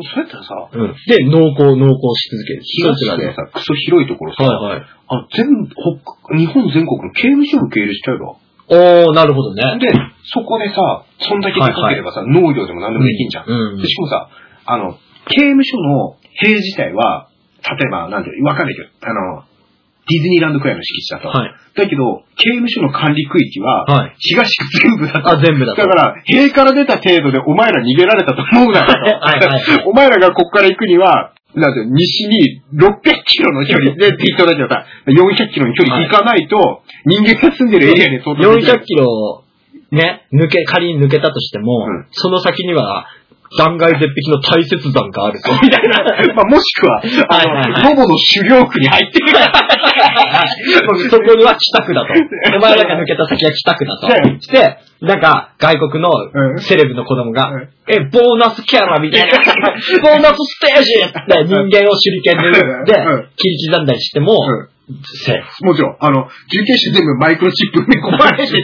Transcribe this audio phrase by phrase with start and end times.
[0.00, 0.94] そうやったらさ、うん。
[1.04, 2.62] で、濃厚、濃厚し続ける。
[2.64, 3.26] 東一つがね。
[3.26, 4.80] のさ、クソ広いところさ、はいはい。
[4.80, 8.40] あ全北日本全国の刑務所を受け入れしちゃえば。
[8.72, 9.78] おー、なるほどね。
[9.78, 9.92] で、
[10.32, 13.44] そこでさ、そんだけでかければさ、農業でも何でもできんじゃん。
[13.46, 13.76] うん。
[13.76, 14.28] でしかもさ、
[14.64, 14.96] あの、
[15.28, 17.28] 刑務所の塀自体は、
[17.60, 19.44] 例えば、なんていう、わかんないけど、あの、
[20.12, 21.28] ディズニーランドくらいの敷地だと。
[21.28, 21.54] はい。
[21.74, 24.14] だけど、刑務所の管理区域は、はい。
[24.18, 25.28] 東区全部だと。
[25.28, 25.80] あ、全部だと。
[25.80, 28.92] だから、塀から出た程度でお前ら逃げられたと思うなよと。
[29.00, 39.44] はいはいはい お前らがここから行くには、なん西に600キロの距離で、適当だけどさ、400キロの距離行かないと、人間が住んでるエリアに到達できない400キロ、
[39.92, 43.06] ね、抜け、仮に抜けたとしても、うんその先には、
[43.58, 46.04] 断崖絶壁の大雪山があるぞ、みたいな。
[46.34, 49.28] まあ、もしくは、あの、はいはいはいロボの狩猟区に入ってる。
[51.10, 52.08] そこには北区だと。
[52.56, 54.40] お前らが抜けた先は北区だとはい。
[54.40, 59.28] して、なんか、外国のうんセレブの子供が、うんえ、ボーナスキャラみたいな、
[60.02, 64.38] ボーナスステージって人間を手裏剣で撃ってうん、切り刻んだりしても。
[65.62, 68.60] もちろん、あの、受刑者全部マイクロチップ埋め込まれてて、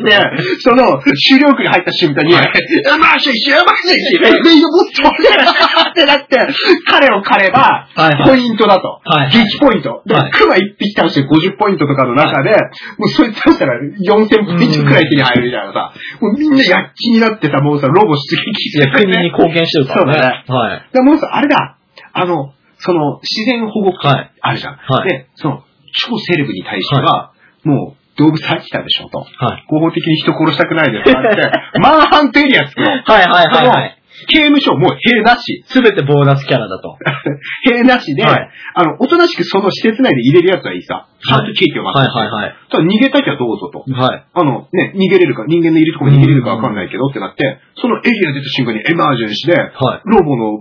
[0.61, 2.45] その、狩猟区に入った瞬間に、はい。
[2.45, 6.39] やばいし、やばいし、レイドボストってなって、
[6.87, 9.01] 彼を狩ればはいはい、ポイントだと。
[9.05, 10.03] はい激ポイント。
[10.07, 12.51] ではい、クマ一匹倒して50ポイントとかの中で、
[12.99, 20.13] もうそいつ倒したら4000ポイントくらい手に入るみたいなさ、もうみんな躍起になってさ、もうさ、ロボ出撃いや、国に貢献してるからね。
[20.13, 20.45] そうだね。
[20.49, 20.89] はい。
[20.93, 21.77] でもうさ、あれだ、
[22.13, 24.31] あの、その、自然保護区はい。
[24.41, 24.77] あるじゃん。
[24.77, 25.09] はい。
[25.09, 25.63] で、その、
[25.99, 27.33] 超セレブに対しては、
[27.65, 29.19] もう、動物飽きたでしょと。
[29.19, 29.65] はい。
[29.69, 31.43] 合法的に人殺したくないですからって、
[31.79, 33.03] マンハントエリア作ろう。
[33.07, 33.99] はいはいはいはい。
[34.27, 35.63] 刑務所もう塀なし。
[35.69, 36.99] すべてボーナスキャラだと。
[37.71, 41.07] 塀なしで、はいあの、おとなしくその施設内で入れるやつはいいさ。
[41.23, 42.19] ちゃんとケーキを待はいって。
[42.19, 42.55] はいはい。
[42.71, 43.85] ただ逃げたきゃどうぞと。
[43.93, 44.25] はい。
[44.35, 49.71] あの、ね、逃げれるか、人間のいるところに逃げれるかわかんないけどってなって、そのエリア出た瞬間にエマージェンシーで、はい。
[50.05, 50.61] ロボの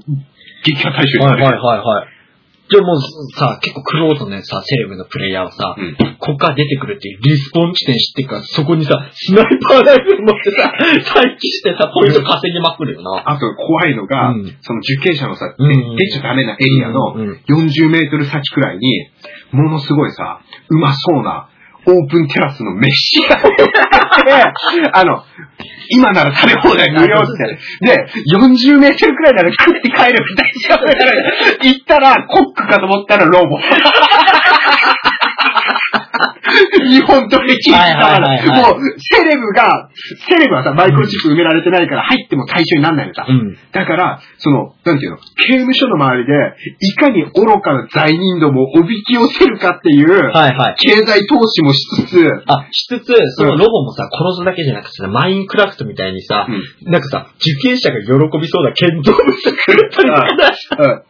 [0.65, 1.63] 撃破対象にはいはいなる。
[1.63, 2.16] はいはい。
[2.69, 3.01] じゃあもう
[3.35, 5.95] さ、結構クローズのさ、セレブのプレイヤーはさ、うん。
[6.19, 10.73] こっから出てくるっていうリスポン地点知ってるから、そこにさ、スナイパーライフル持ってさ、
[11.15, 13.23] 待機してさ、ポイント稼ぎまくるよな。
[13.25, 14.57] あと怖いのが、うん。
[14.61, 15.95] その受刑者のさ、うん。
[15.95, 17.27] 出ちゃダメなエリアのうん。
[17.29, 17.41] うん。
[17.47, 19.09] 40メートル先くらいに、
[19.51, 21.49] ものすごいさ、うまそうな、
[21.87, 23.63] オープンテラスの飯が置いて
[24.91, 25.23] あ、の、
[25.89, 27.57] 今なら食べ放題無料って。
[27.79, 27.95] で、
[28.35, 31.71] 40メートルくらいなら食って帰るみたいな。
[31.71, 33.57] 行ったら、コックかと思ったらロボ。
[36.87, 39.89] 日本と歴史だから、もう、セレブが、
[40.27, 43.25] セレブはさ、マイクロチップ埋められてないから入っても対象にならないのさ。
[43.27, 43.57] うん。
[43.71, 46.33] だから、その、なんていうの、刑務所の周りで、
[46.79, 50.75] いかに愚かな罪人どもをおびき寄せるかっていう、はいはい。
[50.79, 56.47] 経済投資もしつつ、あ、しつつ、そのロボもさ、殺すだけじゃなくてさ、マインクラフトみたいにさ、
[56.83, 61.01] なんかさ、受刑者が喜びそうな建造物作ったりとかさうん。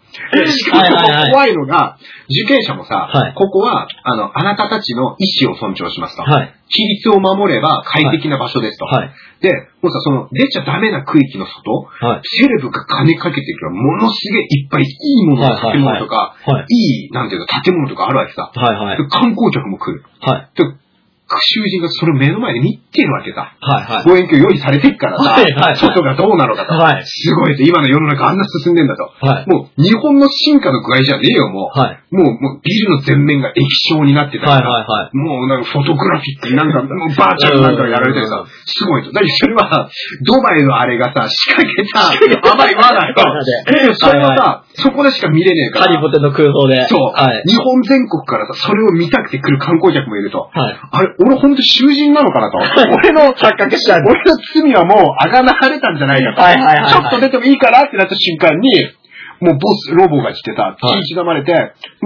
[0.47, 6.23] しかも怖いのが、受刑者もさ、はいここは、あの、あなたたちの意思を尊重しますと。
[6.23, 6.53] はい。
[6.67, 8.85] 規律を守れば快適な場所ですと。
[8.85, 9.11] はい。
[9.41, 9.51] で、
[9.81, 12.21] もうさ、その、出ちゃダメな区域の外、はい。
[12.23, 16.65] セレブが金かけてるから、ものすげえいっぱいいいものの建物とか、はい。
[16.67, 18.51] いい、なんていうの、建物とかあるわけさ。
[18.53, 18.97] はいはい。
[18.97, 20.03] で観光客も来る。
[20.21, 20.49] はい。
[21.27, 23.51] で、囚人がそれを目の前で見てるわけさ。
[23.59, 24.05] はいはい。
[24.07, 26.73] 望遠鏡用意されてっからさ、はいはい外がどうなのかと。
[26.73, 29.11] はいすごいと、今の世の中あんな進んでんだと。
[29.19, 29.49] はい。
[29.49, 31.79] もう、日本の進化の具合じゃねえよ、もう。
[31.79, 31.99] はい。
[32.11, 35.17] もう、もう、ビルの全面が液晶になってたりはいさ、はいはい。
[35.17, 39.11] もうなんかフォトグラフィックになんか、もうバーチャルなんかやられてうんさ、すごいと。
[39.11, 39.89] だけどそれは、
[40.25, 42.07] ドバイのあれがさ、仕掛けた、
[42.51, 43.21] あまりまだと。
[43.99, 45.85] それはさ、そこでしか見れねえから。
[45.87, 46.87] ハリボテの空想で。
[46.87, 47.43] そう、はい。
[47.47, 50.49] 日本全国からさ、それを見たくて来る観光客もいると。
[50.53, 50.79] はい。
[50.91, 52.57] あれ、俺ほんと囚人なのかなと。
[52.93, 54.03] 俺の、錯覚しちゃう。
[54.05, 56.41] 俺の罪はもうあがなわれたんじゃないかと。
[56.41, 58.69] はいはいはいはいちょっと出てもいいかなってなった瞬間に、
[59.39, 61.53] もうボス、ロボが来てさ、はい気刻まれて、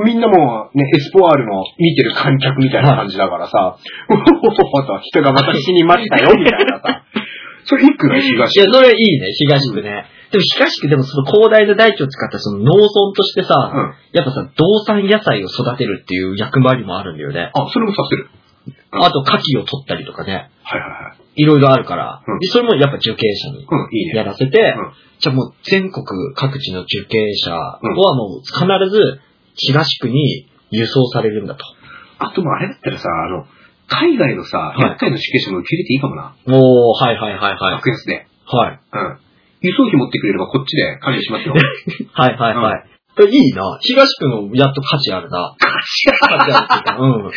[0.03, 3.77] みんなもうね、エスポワールの見てる観客みたいな感じだからさ、
[4.09, 7.03] うほほほと人がまた死にましたよ、みたいなさ。
[7.63, 8.59] それいくらい東？
[8.59, 10.05] いや、それいいね、東区ね。
[10.31, 13.93] でも東区でもその広大な大地を使ったその農村としてさ、うん。
[14.13, 17.51] やっぱさ、動産野菜を育てるっていう役割もあるんだよね。
[17.53, 18.29] あ、それもさせる。
[18.93, 20.51] うんあと、牡蠣を取ったりとかね。
[20.63, 21.41] はいはいはい。
[21.41, 22.23] いろいろあるから。
[22.27, 24.13] うんで、それもやっぱ受刑者にうん、いいね。
[24.15, 26.03] やらせて、うんじゃあもう全国
[26.33, 29.21] 各地の受刑者はもう必ず
[29.55, 31.63] 東区に輸送されるんだと。
[32.17, 33.45] あともうあれだったらさ、あの、
[33.87, 36.35] 海外のさ、い厄介な受刑者も受け入れていいかもな。
[36.47, 37.75] おー、はいはいはいはい。
[37.77, 38.25] 格安で。
[38.47, 38.79] はい。
[38.93, 39.19] うん。
[39.61, 41.53] 輸送費持ってくれればこっちで管理しますよ。
[42.13, 42.91] はいはいはい。
[43.29, 43.77] いいな。
[43.81, 45.55] 東区のやっと価値あるな。
[45.59, 46.97] 価値あるっていうか。
[46.97, 47.31] うん。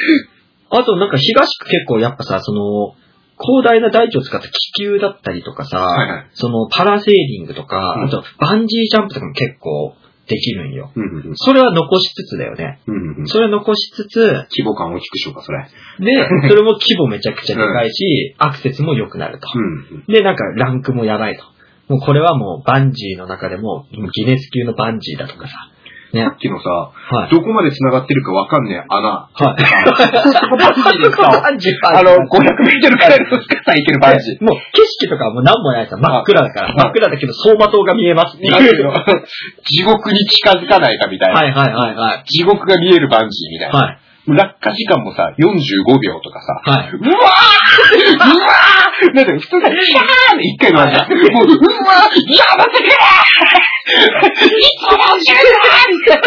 [0.78, 2.94] あとなんか東区結構やっぱさ、その、
[3.40, 9.94] 広大な大地を使った気球だったりとかさ、はいはいそのパラセーリングとか、うんあとバンジージャンプとかも結構
[10.28, 10.92] できるんよ。
[10.94, 12.80] うんうんうんそれは残しつつだよね。
[12.86, 15.66] うんうんうんそれは残しつつ、規模感大きくしようか、それ。
[15.98, 19.48] で、 それも規模めちゃくちゃでかいし、アクセスも良くなると。
[19.54, 19.64] うん
[19.98, 20.04] うん。
[20.06, 21.44] で、なんかランクもやばいと。
[21.88, 25.54] もうこれはもうバンジーの中でもギネス級のバンジーだとかさ。
[26.14, 26.22] ね。
[26.24, 27.30] さっきのさ、はい。
[27.30, 29.28] どこまで繋がってるかわかんねえ穴。
[29.28, 29.58] はい。
[31.42, 34.44] バンジーあの、500メートルくらいの深さいけるバンジー。
[34.44, 35.96] もう景色とかはもう何もないさ。
[35.96, 36.68] 真っ暗だから。
[36.68, 41.40] はい真っ暗だけど走馬灯が見えます 地獄に近づかないかみたいな。
[41.40, 42.24] はいはいはいはい。
[42.24, 43.78] 地獄が見えるバンジーみたいな。
[43.78, 43.98] はい。
[44.26, 46.88] 落下時間もさ、45秒とかさ、はい。
[46.88, 47.12] うわー
[48.14, 51.10] うわーなんか普通さ、キャーって一回のあるじゃん。
[51.12, 53.44] もう、うわーやめてくれー
[53.84, 55.28] いつも10
[56.08, 56.24] だ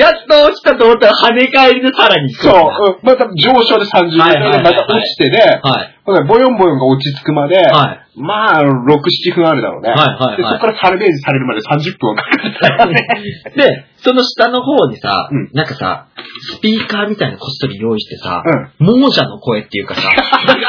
[0.00, 2.32] やっと起きたと思ったら跳ね返りでさらに。
[2.32, 5.96] そう、うんまた上昇で30秒でまた落ちてで、はい。
[6.06, 8.05] ボヨンボヨンが落ち着くまで、はい。
[8.16, 9.90] まあ、6、7分あるだろうね。
[9.90, 13.06] はいはいはいでそこからサルベージされるまで30分はかかるからね。
[13.56, 16.06] で、その下の方にさ、うんなんかさ、
[16.56, 18.42] スピーカーみたいなこっそり用意してさ、
[18.80, 18.86] うん。
[18.86, 20.08] 亡者の声っていうかさ、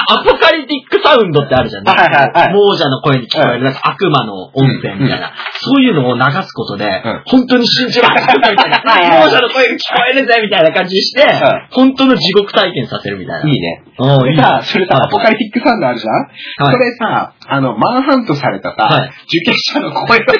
[0.09, 1.83] アポカリティックサウンドってあるじゃん。
[1.83, 2.53] はいはいはい。
[2.55, 7.23] 亡者の声に聞こえる、なんか悪魔の音声みたいな、そういうのを流すことで、ん。
[7.27, 9.27] 本当に信じられるみたいな、はいはいはい。
[9.27, 11.27] 亡者の声が聞こえるぜみたいな感じにして、ん。
[11.71, 13.49] 本当の地獄体験させるみたいな。
[13.49, 13.83] いいね。
[13.99, 14.35] おーいい。
[14.37, 16.13] でさ、それさ、アポカリティックサウンドあるじゃん？
[16.15, 16.73] はい。
[16.73, 19.09] それさ、あの、マンハントされたさ、はい。
[19.27, 20.39] 受験者の声の声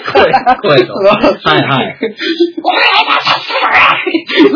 [0.63, 0.93] 声と。
[1.03, 1.91] はいはい。
[1.91, 1.99] お願い
[3.03, 3.67] ださすが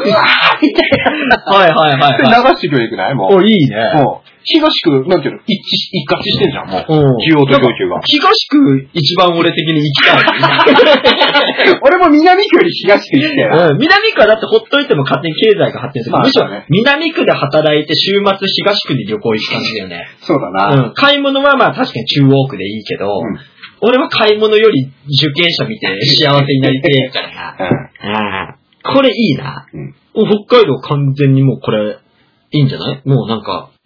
[0.05, 0.89] うわーみたい
[1.27, 1.43] な。
[1.51, 2.51] はいはいはい。
[2.51, 3.15] 流してくれるくない？
[3.15, 3.35] もう。
[3.35, 3.91] お、いいね。
[3.95, 6.85] もう、東区、なんていうの、一致し、一括してんじゃん、もう。
[6.87, 7.99] うん需要と供給が。
[8.05, 11.79] 東区一番俺的に 行きたい。
[11.81, 13.49] 俺も南区より東区行ってよ。
[13.71, 16.13] うん、南区はだってほっといても勝手に経済が発展する。
[16.13, 18.33] まあむしろね南区で働いて週末
[18.65, 20.07] 東区に旅行行く感じだよね。
[20.21, 20.83] そうだな。
[20.87, 20.93] うん。
[20.93, 23.39] 買い物はまあ確かに中央区でいいけど、うん
[23.83, 28.55] 俺は買い物より受験者見て幸せになりてえからな。
[28.85, 28.93] うん。
[28.95, 29.65] これいいな。
[29.73, 31.97] うんお北海道完全にもうこれ、
[32.51, 33.01] いいんじゃない？
[33.05, 33.80] もうなんか、そ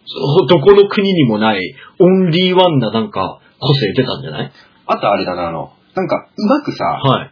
[0.48, 4.52] どこの国にもない、オンリーワンななんか、個性出たんじゃない？
[4.86, 7.30] あとあれだな、あの、なんか、うまくさ、はい。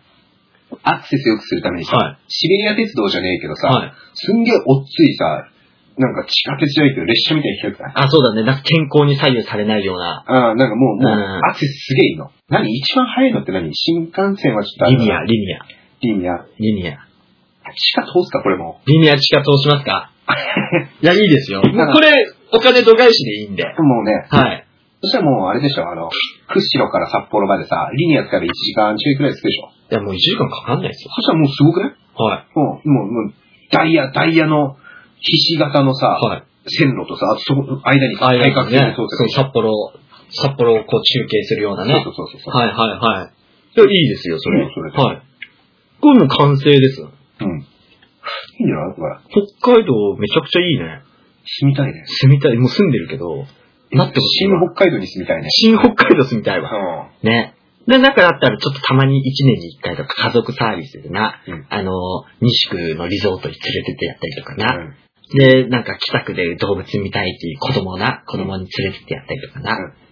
[0.82, 3.92] アクセス良くするためにさ、はいシベリア鉄道じゃねえけどさ、はい。
[4.14, 5.46] すんげえおっついさ、
[5.96, 8.42] なんか地下鉄じゃないけど列車みたいに開くないあ、そうだね。
[8.42, 10.24] なんか天候に左右されないような。
[10.26, 12.30] あなんかもう、もう、うんアクセスすげえいいの。
[12.48, 12.66] 何？
[12.74, 13.70] 一番早いのって何？
[13.72, 15.58] 新幹線はちょっとあれだなリニア、
[16.00, 16.44] リニア、リニア。
[16.58, 16.98] リニア。
[17.72, 18.80] 地下通すか、これも。
[18.86, 20.10] リニア地下通しますか？
[21.02, 21.60] いや、いいですよ。
[21.62, 22.10] これ、
[22.54, 23.64] お金度外視でいいんで。
[23.64, 24.66] もうね、はい。
[25.02, 26.08] そしたらもうあれでしょ、あの、
[26.48, 29.68] 釧路から札幌までさ、リニア使えば1時間ちょいくらいつくでしょ。
[29.90, 31.10] いや、もう1時間かかんないですよ。
[31.14, 31.92] そしたらもうすごくない？
[32.16, 32.58] はい。
[32.58, 33.34] もう、もう、もう、
[33.70, 34.76] ダイヤ、ダイヤの、
[35.20, 36.42] ひし形のさ、はい。
[36.68, 39.72] 線路とさ、あとそこ、間にさ、対角線で通そう、札幌、
[40.30, 42.00] 札幌をこう中継するようなね。
[42.04, 42.54] そうそうそうそう。
[42.56, 43.32] はいはいはい。
[43.76, 44.60] いや、いいですよ、それ。
[44.60, 45.22] いいよそれではい。
[46.00, 47.02] これもう完成です。
[47.02, 47.08] うん。
[47.10, 47.10] い
[48.60, 48.94] いんじゃない？
[48.96, 49.16] これ。
[49.60, 51.02] 北海道めちゃくちゃいいね。
[51.44, 52.04] 住みたいね。
[52.06, 52.56] 住みたい。
[52.56, 53.46] もう住んでるけど、
[53.92, 54.60] なってほしい新わ。
[54.74, 55.48] 北海道に住みたいね。
[55.50, 56.70] 新北海道住みたいわ。
[57.22, 57.54] うね。
[57.86, 61.92] で、中だったらちょっとたまに1年に1回とか家族サービスでな、うんあの、
[62.40, 64.66] 西区のリゾートに連れてってやったりとかな。
[64.88, 64.96] ん。
[65.36, 69.76] で、なんか北区で動物見たいっていう子供をな、子供に連れてってやったりとかな。
[69.76, 70.03] うん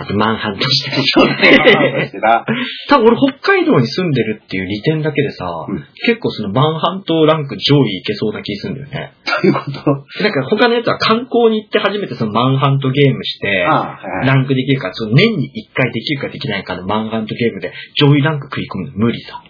[0.00, 0.92] あと、マンハントして。
[0.92, 2.06] そうだね。
[2.06, 2.46] してた。
[2.88, 9.12] 多分俺北海道に住んでるっていう利点だけでさ、うん結構そのマンハントランク上位いけそうな気するんだよね。
[9.26, 10.22] どういうこと？
[10.22, 14.26] なんか他のやつは観光に行って初めてそのマンハントゲームして、ああ、はいはい。
[14.28, 19.42] ランクできるか、その年に1回できるかできないかのマンハントゲームで上位ランク食い込むの無理さ。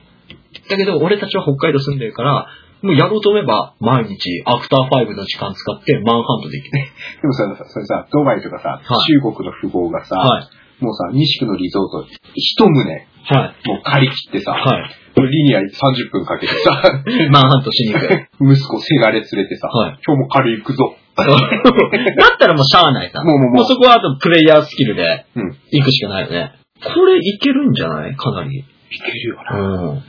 [0.71, 2.47] だけど俺たちは北海道住んでるから、
[2.83, 6.71] もうやろうと思えば毎日アクター5の時間使ってマンハントできる。
[7.23, 10.85] でもさ、それさ、ドバイとかさ、はい中国の富豪がさ、はい。
[10.85, 13.55] もうさ、西区のリゾート、一棟、もはい。
[13.79, 14.95] う借り切ってさ、はい。
[15.21, 15.67] リニア30
[16.13, 16.71] 分かけてさ、
[17.33, 18.07] マンハントしに行く。
[18.41, 20.95] 息子せがれ連れてさ、はい今日も借り行くぞ。
[21.17, 23.25] だったらもうしゃあないさ。
[23.25, 25.57] もうもうもうもうそこはあとプレイヤースキルでうん。
[25.73, 26.53] 行くしかないよね。
[26.81, 28.15] これいけるんじゃない？
[28.15, 28.65] かなり。
[28.91, 29.93] いけるような。
[29.95, 30.05] ん。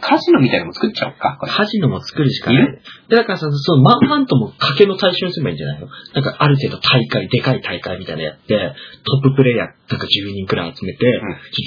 [0.00, 1.38] カジノみたいなのも作っちゃおうか。
[1.40, 2.80] カジノも作るしかない。
[3.08, 5.88] でだからさ、そのマンハントも賭けの対象にすればいいんじゃないの？
[6.14, 8.74] なんかある程度大会、でかい大会みたいなのやって、
[9.04, 11.20] トッププレイヤーなんか10人くらい集めて、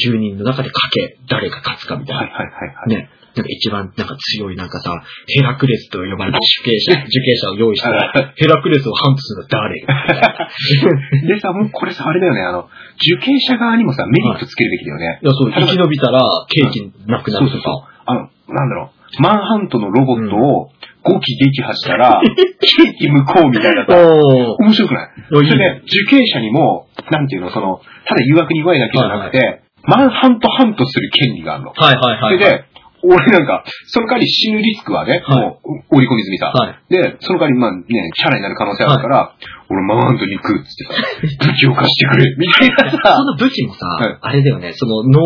[0.09, 2.21] 10人の中で賭け、誰が勝つかみたいな。
[2.21, 2.89] はいはいはいはい。
[2.89, 3.09] ね。
[3.35, 4.91] なんか一番なんか強いなんかさ、
[5.27, 15.19] ヘラクレスと呼ばれた受刑者、 受刑者を用意しては、 ヘラクレスをハントするのは誰 でさ、もうこれさ、あれだよね、あの、受刑者側にもさ、メリットつけるべきだよね。
[15.21, 17.91] いや、そう、生き延びたら、ケーキなくなるとそうそうそうか。。
[18.05, 20.71] あの、なんだろう、マンハントのロボットを、
[21.05, 24.63] 5機撃破したら、ケーキ向こうみたいなさ、おー。
[24.63, 31.73] 面白くないそれで、受刑者にも、なんていうの、その、ただ誘惑に弱いだけじゃなくて、マンハントハントする権利があるの。
[31.75, 32.37] はいはいはい。
[32.39, 32.65] それで、
[33.07, 35.41] 俺なんか、その代わり死ぬリスクはね、はい。
[35.41, 36.51] もう、織り込み済みさ。
[36.53, 36.75] はい。
[36.89, 39.35] で、その代わり、まあね、シャラになる可能性あるから、
[39.69, 43.23] 俺マンハントに行くっつってさ、武器を貸してくれ、みたいなそさ。
[43.23, 44.17] の武器もさ、はい。
[44.21, 45.21] あれだよね、その農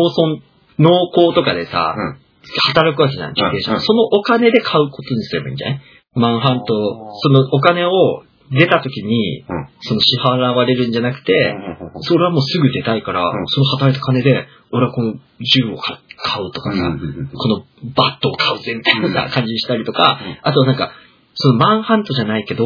[0.78, 2.16] 村、農耕とかでさ、うん。
[2.74, 3.80] 働くわけじゃん、受刑者、うんうん。
[3.82, 5.80] そのお金で買うことにすればいいんじゃない？
[6.14, 6.64] マンハント
[7.22, 7.90] そのお金を
[8.50, 9.66] 出た時に、うん。
[9.80, 11.54] その支払われるんじゃなくて、
[12.00, 13.46] それはもうすぐ出たいから、うん。
[13.46, 20.38] その働いた金で、俺はこの銃を買買うとかさ、うんこのバットを買うぜみたいな感じにしたりとか、うん。
[20.42, 20.92] あとなんか、
[21.34, 22.64] そのマンハントじゃないけど、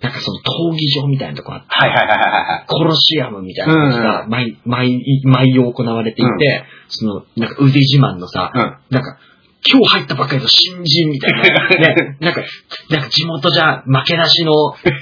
[0.00, 2.64] なんかその闘技場みたいなとこあって、はいはいはいはいはい。
[2.66, 8.60] コロシアムみたいなのが毎、毎、毎夜行われていて、その、なんか腕自慢のさ、うん。
[8.90, 9.18] なんか、
[9.60, 12.42] 今日入ったばっかりの新人みたいな、 ね、なんか、
[12.88, 14.52] なんか地元じゃ負けなしの、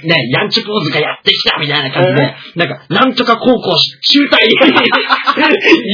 [0.03, 4.55] ね、 ヤンチポーズがやってきたみたいな感じで、なんか、なんとか高校中退い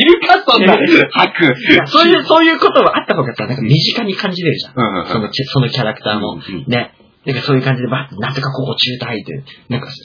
[0.06, 0.78] るか、そんな、
[1.12, 1.56] 吐く。
[1.88, 4.74] そういう、そういうことはあった方がさ、なんか身近に感じれるじゃん。
[4.76, 6.40] うんうんうんその、そのキャラクターも。
[6.68, 6.92] ね。
[7.26, 9.98] なんかそういう感じで、ばなんとか高校中退って、なんか、佐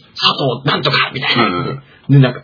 [0.62, 1.44] 藤なんとかみたいな。
[1.44, 2.42] うんうんで、なんか、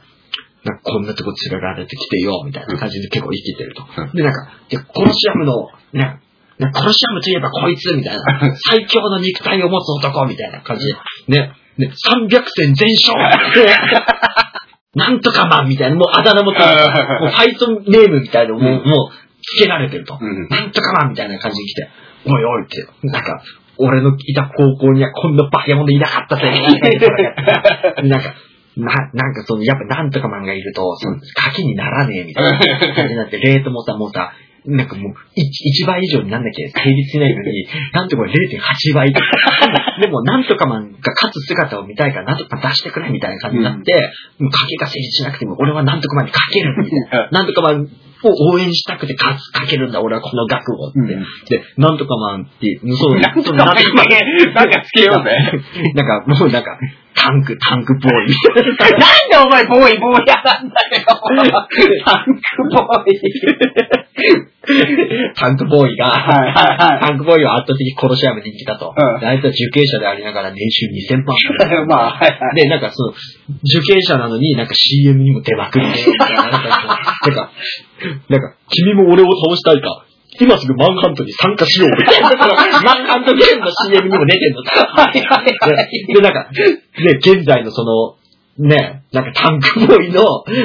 [0.67, 3.87] なんかこんなとこ連れられてきてよ、みたいな感じで結構生きてると。
[3.87, 6.19] うんで、なんか、で、コロシアムの、ね、
[6.59, 8.23] ねコロシアムといえばこいつ、みたいな。
[8.69, 10.87] 最強の肉体を持つ男、みたいな感じ
[11.29, 11.39] で。
[11.41, 13.69] ね、ね、300戦全勝で
[14.97, 20.19] なんとかマンみたいな、もうあだ名もついてもうファイトネームみたいなのも、うんもう、つけられてると。
[20.21, 21.89] うんなんとかマンみたいな感じに来て、
[22.25, 23.43] おいおいって、なんか、
[23.79, 28.35] 俺のいた高校にはこんなバケモンでいなかったぜ、みたいな なんか、
[28.77, 34.33] な、なんかその、やっぱなんとかマンがいると、その、賭けにならねえみたいな感じになって、 レートもさ、もうさ、
[34.67, 39.27] なんかもう、1, 倍以上になんなきゃ成立しないのに、なんとか0.8倍とか。
[40.03, 43.93] でも、なんとかマンが勝つ姿を見たいから、なんとか出してくれみたいな感じになって、
[44.41, 47.29] もう賭けが成立しなくても、俺はなんとかマンにかけるみたいな。
[47.31, 47.87] なんとかマン
[48.25, 50.99] を応援したくて勝つ、かけるんだ、俺はこの額をって。
[50.99, 53.77] うんで、なんとかマンってそう、なんとかマン
[54.53, 55.31] なんかつけようぜ。
[55.95, 56.79] なんか、もうなんか、
[57.17, 58.61] タンク、タンクボーイな。
[59.01, 61.05] なんでお前ボーイボーイやなんだよ。
[62.05, 63.17] タンクボーイ。
[65.35, 68.95] タンクボーイが、はいはいはいタンクボーイは圧倒的に殺し屋まで人気だと。
[68.95, 71.35] うんであいつは受刑者でありながら年収2000万。
[71.89, 72.57] まあ、はいはい。
[72.57, 73.15] で、なんかその、
[73.65, 77.51] 受刑者なのになんか CM にも出まくりで、みたいななんか、なんか、
[78.29, 80.06] なんか、君も俺を倒したいか。
[80.41, 82.31] 今すぐマンハントに参加しようみたいな。
[82.83, 84.87] マンハントゲームの CM にも出てんのさ。
[84.87, 88.17] はいはいはいで、でなんか、ね、現在のその、
[88.59, 90.23] ね、なんかタンクボーイの、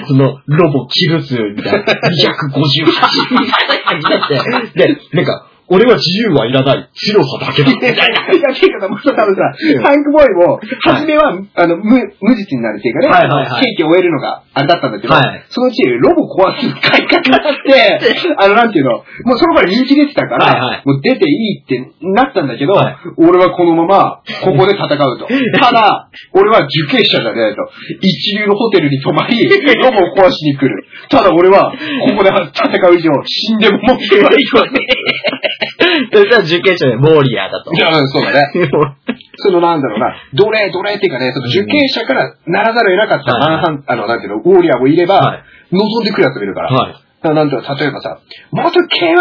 [0.07, 7.87] その、ロボキル数みたいな、258みたいな感じになって、 で、なんか、俺は自由はいらない、強さだけだ、いな。
[7.87, 17.99] いや、ていもうさ、多分さ、うんタンクボーイも、初めは、あの、無、無実になるっていうかね、はいはいはい刑期を終えるのが、あれだったんだけど、はいそのうち、ロボ壊す買い方って、
[18.37, 25.27] あの、なんていうの、もうそのから人気出てたから、はいはいもう出ていいってなったんだけど、はい俺はこのまま、ここで戦うと。
[25.59, 27.69] ただ、俺は受刑者じゃねえと。
[28.01, 30.83] 一流のホテルに泊まり、ロボを壊しに来る。
[31.09, 31.77] ただ俺は、こ
[32.17, 35.60] こで戦う以上、死んでも文句言わない よね。
[36.11, 37.77] そしたら受刑者でモーリアだとい。
[37.77, 38.49] や、そうだね。
[39.37, 46.69] そのなんだろうな、奴隷、奴隷っていうかね、その受刑者からならざるを得なかったはいマンハン、あの、なんていうの、ウォーリアーもいれば、はい望んでくるやつもいるから。
[46.69, 46.95] はい。
[47.21, 48.17] だからなんていうの、例えばさ、
[48.49, 49.13] 元 K1、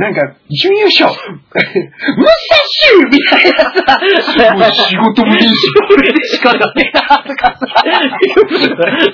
[0.00, 1.52] なんか、準優勝、ムサ
[2.64, 5.52] シュみたいなさ、もう仕事もいいし、
[5.86, 7.66] これでしかダメだとかさ、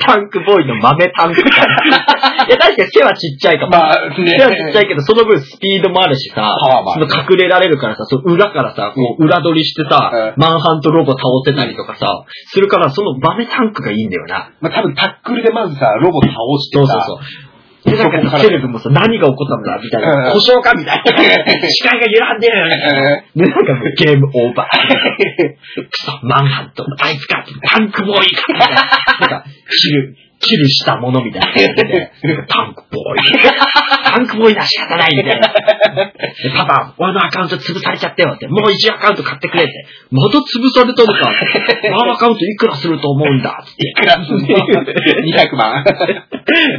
[0.06, 1.50] タンクボーイの豆タンクか。
[2.46, 3.72] いや、確かに背はちっちゃいかも。
[3.72, 12.06] まあね背はちっちゃいけど、その分スピードもあるしさ、あまあその隠れられるからさ、その裏からさ、こう裏取りしてさ、うマンハントロボ倒せたりとかさ、
[12.46, 14.50] するから、その豆タンクがいいんだよな。
[14.60, 17.47] まあ多分タックルでまずさ、ロボ倒してさ、そうそうそう。
[17.90, 20.32] で、なんかさ、セレブもさ、何が起こったんだみたいうんな。
[20.32, 21.70] 故障かみたいな。
[21.70, 23.22] 視界が揺らんでるみたいな。
[23.34, 24.68] で、なんかもうゲームオーバー。
[24.68, 28.66] クソ、マンハント、あいつか、タンクボーイか、な。
[29.20, 29.44] なんか、
[29.80, 32.12] キル、キルしたものみたいな感じで、
[32.48, 33.50] タンクボーイ。
[34.04, 35.48] タンクボーイだ仕方ないみたいな。
[35.48, 39.72] でパパ、俺のアカウント潰されちゃったよって、もう1アカウント買ってくれって。
[40.10, 41.30] また潰されたのか。
[41.90, 43.88] ワンアカウントいくらすると思うんだって。
[43.88, 45.84] いくらすんの ?200 万。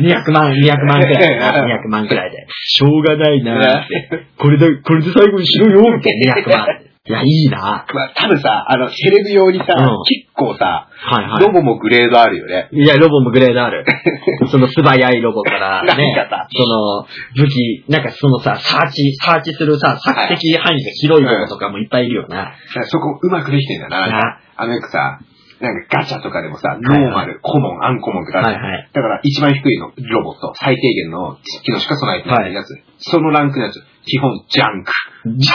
[0.01, 1.67] 200万、200万くらいだな。
[1.85, 2.47] 200万くらいで。
[2.49, 4.25] しょうがないなって。
[4.37, 6.35] これで、これで最後にしろよみたいな。
[6.41, 6.88] 200万。
[7.09, 7.57] いや、いいな。
[7.57, 11.43] まあ、多分さ、あの、テレビ用にさ、うん結構さ、はいはい。
[11.43, 12.69] ロボもグレードあるよね。
[12.71, 13.83] いや、ロボもグレードある。
[14.51, 22.53] その素早いロボからなんねかさ、その武器、なんかそのさ、サーチ、サーチするさ、索敵範囲が広いロボとかもいっぱいいるよな。
[22.83, 24.01] そこうまくできてんだよな。
[24.01, 25.19] なんか、あのよくさ、
[25.59, 28.89] なんかガチャとかでもさ、ノーマル、コモン、アンコモンとかある、はいはい。
[28.93, 32.67] だから一番低いのロボット、最低限の機能しか備えてないやつ。
[32.99, 34.91] そのランクのやつ、基本ジャンク。
[35.37, 35.49] ジ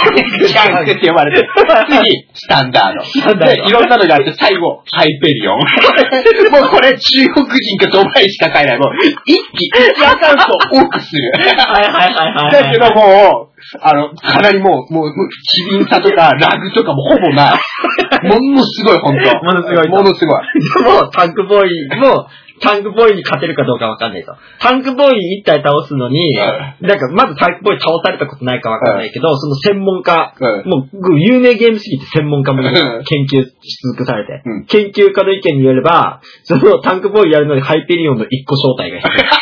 [0.54, 1.42] ャンクって呼ばれて、
[1.90, 3.02] 次、スタンダード。
[3.20, 5.58] スタンダードで、いろんなのがあって、最後、ハイペリオン。
[6.54, 8.78] もうこれ中国人かドバイしか買えない。
[8.78, 8.90] もう、
[9.26, 11.32] 一気、一アカウント多くする。
[11.58, 12.52] はいはいはいはい。
[12.52, 18.28] だけどもう、あの、かなりもう、もう、機敏さとか、 ラグとかもほぼない。
[18.28, 20.42] ものすごい、本当ものすごいものすごい。
[20.84, 22.26] でも、タンクボーイも、
[22.64, 24.34] タンクボーイに勝てるかどうかわかんないと。
[24.58, 33.52] タンクボーイ一体倒すのに、なんか、まずタンクボーイ倒されたことないかわかんないけど、その専門家、うんもう、有名ゲームすぎて専門家も研ん究し
[33.92, 34.66] 尽くされて、うん。
[34.66, 39.24] 研究家の意見によれば、そのタンクボーイやるのにハイペリオンの一個正体が必要。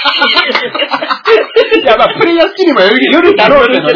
[1.82, 3.94] いや、まあ、プレイヤー好きにもよるだろうけどね、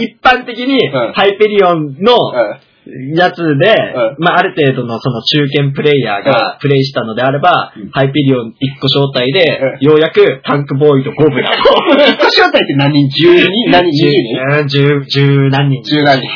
[0.00, 2.16] 一般的にうんハイペリオンのう
[2.62, 2.65] ん
[3.14, 3.74] やつで、
[4.16, 11.54] うまあ、ある程度のその中堅プレイヤーがプレイしたのであれば、うんハイペリオン1個招待で、うようやくタンクボーイとゴブラを。
[11.54, 13.70] 一個招待って何人 ?12?
[13.70, 14.68] 何人 ?20 人？
[14.68, 15.82] 十、十何人。
[15.82, 16.28] 十何人。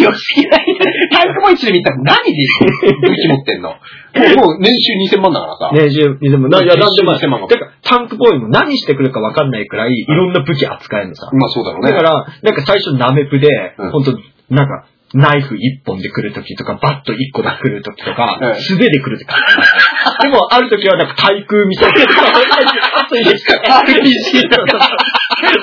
[0.00, 0.66] 強すぎない。
[1.12, 2.32] タンクボーイチで見たら何で
[3.02, 3.70] 武器持ってんの？
[3.74, 5.76] もう、もう年収2000万だからさ。
[5.76, 7.20] ね、十、でも、な、いや、なんでもない。
[7.20, 11.30] 千万がだから、タンクボーイも何してくるかわかんないくらい、いろんな武器扱えるのさ。
[11.32, 11.90] まあそうだろうね。
[11.90, 13.48] だから、なんか最初ナメプで
[13.78, 14.18] うん、本当
[14.54, 19.28] なんか、ナイフ一本で来るときとか、バット一個で来るときとかうん、素手で来るとき。
[20.22, 24.88] でも、あるときはなんか対空ミサイルとか、ついてきて RPG とか。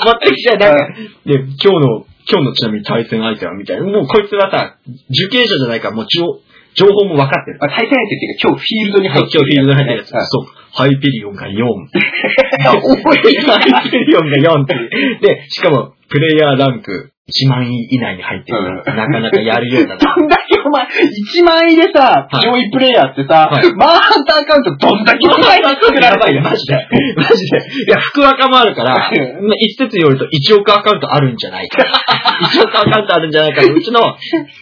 [0.06, 0.88] 持ってきて、なんか、
[1.26, 3.84] で、今日の、今日のちなみに対戦相手はみたいな。
[3.84, 4.78] もうこいつはさ、
[5.10, 6.40] 受刑者じゃないから、もう情
[6.76, 7.60] 情報も分かってる。
[7.62, 10.12] あ、大会相手っていうか今日フィールドに入って今日フィールドに入ってるやつ。
[10.14, 10.62] はいそう。
[10.72, 11.52] ハイペリオンが4。
[11.60, 12.96] 多
[13.28, 15.20] いハイペリオンが4っていう。
[15.20, 19.98] で、しかも、プレイヤーランク1万位以内に入ってるから、なかなかやるような。
[19.98, 26.76] どんだけお前、1万位でさ、はい上位プレイヤーってさ、はいマンハンターアカウントどんだけ使い作らやばいよ、マジで。
[27.16, 27.58] マジで。
[27.88, 31.84] いや、福若もあるから、う一説によると1億アカウントあるんじゃないか。
[32.54, 33.62] 1億アカウントあるんじゃないか。
[33.62, 34.00] うちの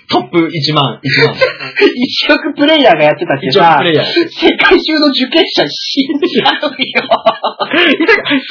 [0.10, 1.36] トップ1万、1万。
[1.36, 4.06] 1億プレイヤーがやってたって1さ億プレイヤー。
[4.06, 6.80] 世界中の受験者死んじゃうよ。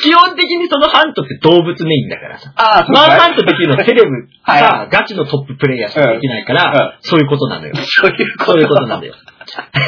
[0.02, 2.52] 基本的にそのハントって動物メインだからさ。
[2.56, 4.10] ああ、マンハントできるのはテレブ
[4.42, 7.74] はいさ、ガチのトッププレイヤーしかできないから、そういうことなのよ。
[7.76, 9.14] そういうそういうことなんだよ。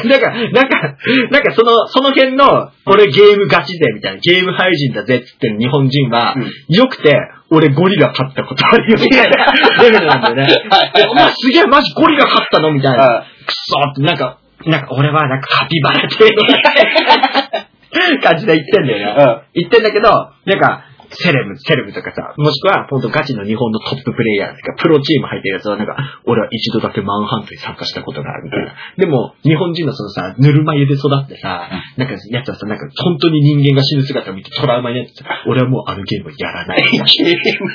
[0.09, 0.97] だから、なんか、
[1.29, 7.13] なんかその、その辺の、俺ゲームガチ勢みたいな、ゲーム廃人だぜって言ってる日本人は、うんよくて、
[7.51, 10.47] 俺ゴリラ勝ったことあるよみたいなレベルなんだよね。
[11.11, 13.03] お前すげえマジゴリラ勝ったのみたいな。
[13.03, 16.43] はくそーって、なんか、なんか俺はなんかカピバラ系の
[18.23, 19.15] 感じで言ってんだよね。
[19.17, 20.09] うん言ってんだけど、
[20.45, 25.95] なんか、セレブ、セレブとかさ、もしくは、ほんとガチの日本のトッププレイヤーとか、プロチーム入ってるやつは、なんか、
[26.25, 28.73] 俺は一度だけマンハントに参加したことがあるみたいな。
[28.97, 36.81] でも、日本人のそのさ、ぬるま湯で育ってさ、なんか、やつはさ、なんか、本当に人間が死ぬ姿を見てトラウマになってさ、俺はもうあのゲームをやらない。
[36.91, 37.69] ゲーム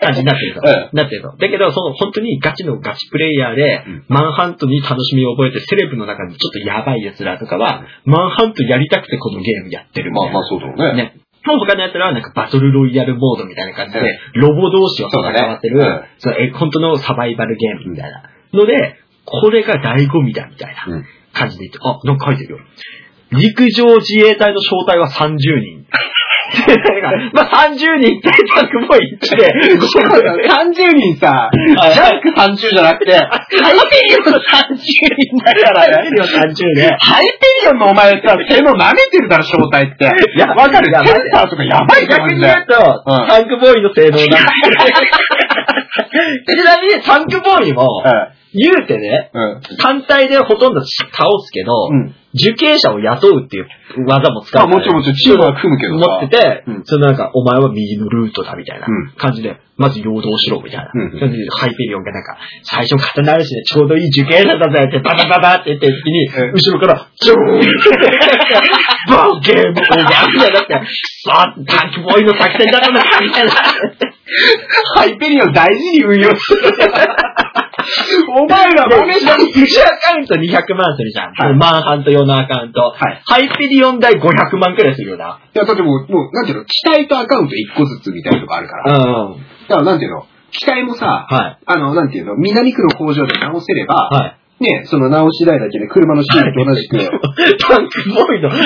[0.00, 0.60] 感じになってると。
[0.64, 1.36] うんなってると。
[1.36, 10.32] だけど、その本当にガチのガチプレイヤーで、うんマンハントに楽しみを覚えて、セレブの中でちょっとやばい奴らとかは、マンハントやりたくてこのゲームやってるみたいな。
[10.32, 11.02] まあまあそうだろうね。
[11.02, 11.19] ね。
[11.46, 14.40] もう他の奴らはなんかバトルロイヤルモードみたいな感じで、うん。
[14.40, 15.80] ロボ同士を戦わせる、
[16.18, 18.22] そうだねえ本当のサバイバルゲームみたいな。
[18.52, 21.04] ので、これが醍醐味だみたいなうん。
[21.32, 22.58] 感じで言って、あ、なんか書いてるよ。
[23.32, 25.79] 陸上自衛隊の小隊は30人。
[27.32, 29.46] まあ30人ってタンクボーイ1で、
[30.48, 33.38] 30人さ、ジャンク30じゃなくて、ハ
[33.70, 36.10] イペリオンの30人だからね。
[36.10, 36.88] 30で。
[36.98, 40.04] ハイペリオンのお前さ、性能舐めてるだろ、小隊って。
[40.36, 40.90] いやわかる。
[40.90, 43.28] やセンターとかやばいから逆に言うと、うん。
[43.28, 44.38] タンクボーイの性能なんだ。
[46.46, 47.86] ちなみにタンクボーイも、
[48.52, 49.42] 言うてね、うん。
[49.42, 49.60] うん。
[49.78, 53.66] 単体でほとんど倒すけど、うん受刑者を雇うっていう
[54.06, 56.06] 技も使うあ、もちろんもちろん、チームは組むけどさ。
[56.22, 60.92] 持ってて、うんそのなんか、お前は右のルートだみたいなうん感じで、まず陽動しろみたいな。
[60.94, 67.42] うんうんそれでハイペリオンがなんか、最初刀るしでちょうどいい受刑者だぜって、ババババって言ってる時に、うん後ろから、ジョーン
[69.10, 70.86] バーゲームオーバーみたいになって、く
[71.26, 73.50] そータンクボーイの作戦だったのかみたいな。
[74.94, 76.62] ハイペリオン大事に運用する。
[78.42, 81.34] お前らで、真似した1アカウント200万するじゃん。
[81.34, 82.80] はいマンハント用のアカウント。
[82.80, 85.40] はいハイペリオン代500万くらいするよな。
[85.54, 88.98] いや、だってもう、もう、なんていうの、機体とアカウント1個ずつみたいなとこあるから。
[88.98, 89.34] だうん。
[89.68, 91.58] から、なんていうの、機体もさ、はい。
[91.66, 94.39] あの、なんていうの、南区の工場で直せれば、はい。
[94.60, 98.60] ね、その直し代だけで車の修理と同じく、タンクボーイの RPG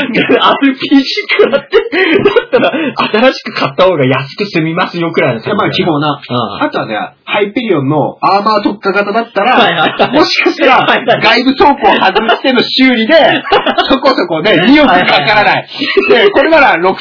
[1.38, 6.18] 食らって、だったら新しく買った方が安く済みますよくらいのいやまあ基本な。
[6.18, 6.62] うん。
[6.66, 10.18] あとはね、ハイペリオンのアーマー特化型だったら、はいはいはい。
[10.18, 11.22] もしかしたらはいはい。
[11.22, 13.14] 外部走行を外しての修理で、
[13.88, 15.68] そこそこね、2億かからない。
[16.10, 16.96] で、これなら6000万で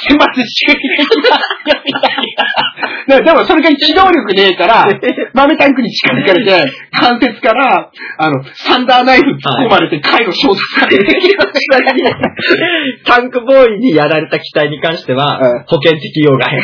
[0.45, 2.72] 修理できますよ、みたいな。
[3.07, 4.85] ででもそれが機動力ねえから、
[5.33, 11.03] 豆タンクに近づかれて、 関節から、あの、サンダーナイフ突っ込まれて、回路衝突されて、
[13.05, 16.61] タンクボーイにやられた機体に関しては、うん保険適用外。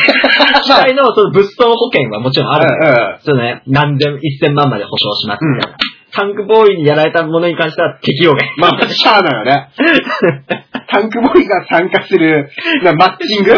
[0.64, 3.18] 機体のその物損保険はもちろんあるんだよ。
[3.18, 5.99] うそうね、何千、一千万まで保証しますみたいな。
[6.12, 8.50] タンクボーイにやられたものに関しては適用外。
[8.58, 9.70] まあ、しゃあないよね。
[10.90, 12.50] タンクボーイが参加する、
[12.84, 13.58] なマッチングで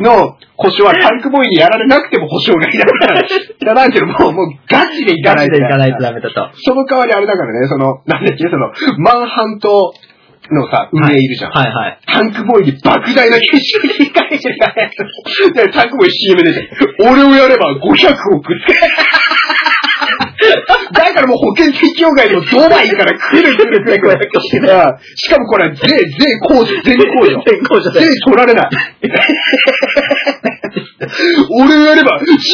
[0.00, 3.26] の保証はタンクボーイにやられなくても保証がいらない。
[3.60, 6.50] いらないけど、もう、もうガチでいかガないとチでいかないとダメだと。
[6.54, 9.94] その代わりあれだからね、その、なんだっけ、その、マンハント
[10.50, 11.52] のさ、運営いるじゃん。
[11.52, 11.98] はいはい。
[12.06, 15.52] タンクボーイに莫大な研修に返してたやつ。
[15.54, 16.68] で、タンクボーイ CM 出て、
[17.00, 18.52] 俺をやれば500億。
[20.92, 24.28] だからもう保険適用外でもドバイから来る来る来る来る。
[25.16, 25.86] しかもこれ税、税
[26.48, 27.42] 控除、税控除。
[27.46, 28.00] 全工場で。
[28.00, 28.68] 税取られない。
[31.60, 32.46] 俺をやれば人生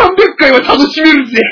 [0.00, 1.40] 300回は楽しめるぜ。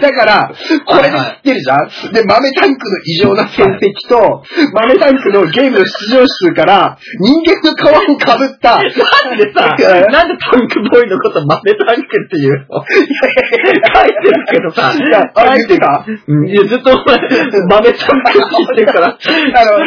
[0.00, 0.52] だから、
[0.86, 9.76] これで知ってるじゃん、で、豆タンクの異常な戦績と、豆タンクのゲームの出場数から、人間の皮を被った、なんでさ、
[10.10, 12.84] なんでタンクボーイのこと豆タンクっていうの？
[12.86, 14.92] 書いてるけどさ、
[15.34, 19.06] あれ言ってたうんいや、ずっと豆タンクって言ってるから。
[19.06, 19.84] あの、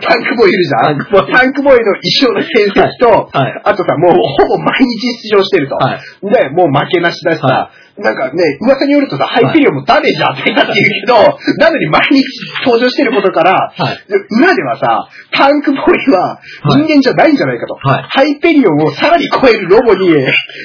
[0.00, 0.98] タンクボーイいるじゃん？
[0.98, 1.32] タンクボーイ。
[1.32, 3.52] タンクボーイの異常な戦績と、はい。
[3.52, 3.62] はい。
[3.64, 5.76] あとさ、もうほぼ毎日出場してると。
[5.76, 6.00] はい。
[6.22, 7.70] で、もう負けなしだしさ、は
[8.02, 11.14] なんかね、噂によるとさ、ハイペリオンもダメじゃんって言ったって言うけど、
[11.58, 12.22] なのに毎日
[12.66, 13.98] 登場してることから、はい。
[14.38, 16.40] 裏ではさ、タンクボーイは
[16.76, 17.74] 人間じゃないんじゃないかと。
[17.74, 18.02] はい。
[18.08, 20.10] ハイペリオンをさらに超えるロボに、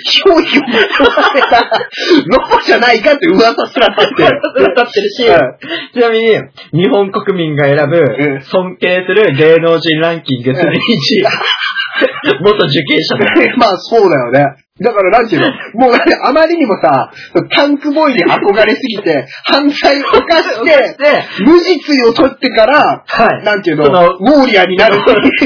[0.05, 0.73] 勝負を求
[1.33, 1.61] めた。
[2.27, 4.23] ロボじゃないかって噂すら立って。
[4.23, 4.41] る。
[4.75, 5.25] 立ってるし、
[5.93, 6.35] ちなみに、
[6.73, 7.89] 日本国民が選うん。
[7.89, 10.77] ぶ、尊敬する芸能人ランキング3位、
[12.41, 13.33] 元受刑者だ。
[13.57, 14.67] まあそうだよね。
[14.79, 17.09] だからなんていうの、 もうだってあまりにもさ、
[17.49, 23.43] タンクボーイに憧れすぎて、犯罪を犯して、で、無実を取ってから、はい。
[23.43, 24.97] なんていうの、そのウォーリアーになる。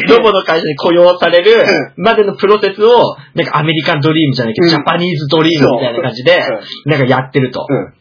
[0.10, 1.64] ロボの会社に雇用される
[1.96, 6.40] までのプロセスを、なんかアメリカンドリームじゃないけど、うんジャパニーズドリームみたいな感じで、
[6.86, 7.66] なんかやってると。
[7.70, 8.01] うん。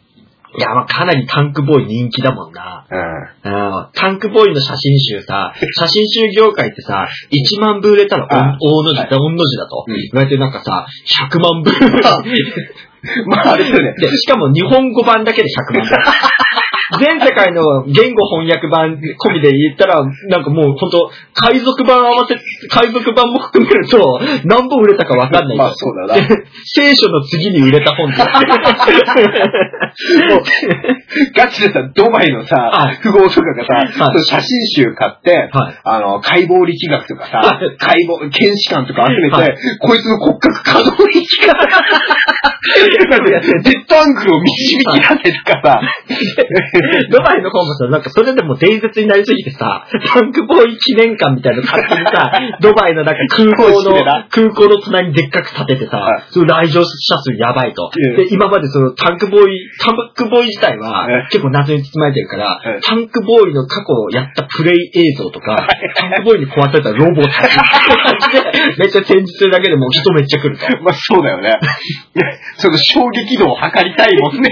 [0.56, 2.86] いや、まあかなりタンクボーイ人気だもんな。
[2.90, 3.52] うん。
[3.52, 9.84] うんタンクボーイの写真集さ、 写真集業界ってさ、1万部売れたらあ大の字、大の字だと。
[9.86, 10.86] うん言われてなんかさ、
[11.28, 11.70] 100万部。
[13.30, 13.94] まああれだよね。
[13.98, 15.90] で、しかも日本語版だけで100万部。
[16.98, 22.34] 全世界の言語翻訳版込みで言ったら、なんかもう本当海賊版合わせ、
[22.68, 25.62] 海賊版も含めると、何本売れたかわかんないと。
[25.62, 26.26] まあそうだな。
[26.26, 28.20] で聖書の次に売れた本って。
[31.34, 33.74] ガチでさ、ドバイのさ はい、富豪とかがさ、
[34.04, 34.24] はい。
[34.24, 35.74] 写真集買って、はい。
[35.84, 39.56] あの、解剖力学とかさはい、解剖、検視官とか集めて、はい。
[39.80, 41.54] こいつの骨格可動域が、
[43.10, 45.80] なんで、ジェットアングルを導き出せとかさ、
[47.10, 53.96] ドバイの方もさ、なんかそれでも伝説になりすぎてさ、タンクボーイ記念館みたいなの勝手にさ、 ドバイのなんか空港の
[54.30, 56.86] 空港の隣にでっかく立ててさ、はいその来場者
[57.18, 57.90] 数やばいと。
[57.94, 65.66] うんで、今までそのタンクボーイ、タンクボーイ自体はうん結構謎に包まれてるからうん、タンクボーイの過去やったプレイ映像とか、
[65.96, 68.40] タンクボーイに壊されたロボたちで、
[68.78, 70.66] めっちゃ展示するだけでもう人めっちゃ来ると。
[70.82, 71.58] まあそうだよね。
[72.56, 74.50] その衝撃度を測りたいもんね。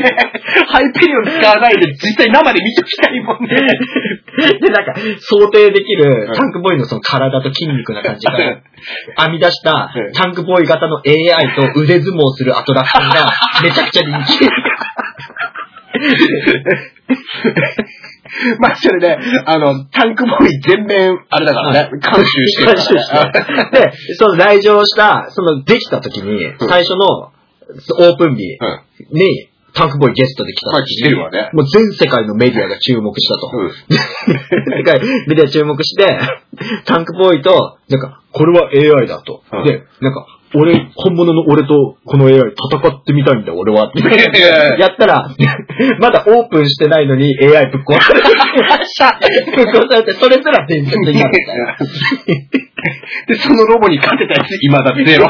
[0.69, 3.49] ハイペリオン使わないで実際生で見てきたいもんね。
[4.61, 8.63] で、なんか、想定できるうんタンクボーイのその体と筋肉な感じからうん
[9.25, 13.31] 編み出したうんタンクボーイ型の AI と腕相撲をするアトラクションが
[13.63, 14.49] めちゃくちゃ人気。
[18.61, 23.81] まあそれで、あの、タンクボーイ全面、あれだからね、監修してる監修して。
[23.81, 27.33] で、その来場した、そのできた時に、最初の
[28.09, 29.19] オープン日うん。
[29.19, 31.51] にタンクボーイゲストで来たまあ時来てるわね。
[31.53, 33.51] もう全世界のメディアが注目したと。
[33.55, 33.71] うん。
[34.77, 36.19] 世界メディア注目して、
[36.85, 39.43] タンクボーイと、なんか、これは AI だと。
[39.53, 42.45] うんで、なんか、俺、本物の俺とこの AI 戦
[42.89, 43.93] ってみたいんだ、俺は。
[44.79, 45.29] やったら、
[46.01, 48.29] まだオープンしてないのに AI ぶっ壊されて、
[49.57, 51.85] ぶっ壊されて、それすら伝説になた。
[53.27, 55.29] で、そのロボに勝てたやつ、今だゼロ。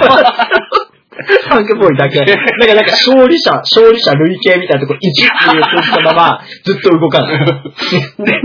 [1.49, 2.21] タンクボーイだけ。
[2.21, 7.39] なんか、なんか、勝利者、勝利者累計みたいなところ、1っていう数字のまま、ずっと動かない。
[8.19, 8.41] でね、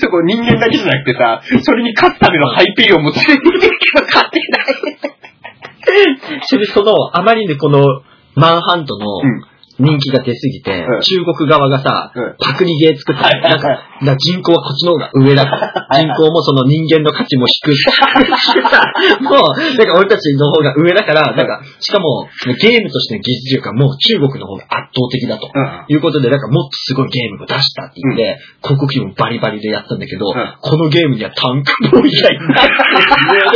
[0.00, 6.42] そこ人間だけじゃなくてさ、それに勝つためのハイペイをも連れてきてるけど勝てない。
[6.46, 8.02] それで、その、あまりにこの、
[8.34, 11.00] マンハントのうん人気が出すぎて、うん。
[11.00, 12.36] 中国側がさ、うん。
[12.38, 13.50] パクリゲー作って、はいはいはい。
[13.52, 17.76] なんか、だから人口はこっちの方が上だから、人口もその人間の価値も低い。
[19.24, 22.28] もう、なんか俺たちの方が上だから、なんか、しかも、
[22.60, 25.50] ゲームとしての技術力がもう中国の方が圧倒的だと。
[25.54, 25.84] うん。
[25.88, 30.34] いうことで、なんかもっとすごいゲームを出したって言って、広告費もバリバリでやったんだけど、ん。
[30.60, 33.52] このゲームにはタンクボーイがいないっていう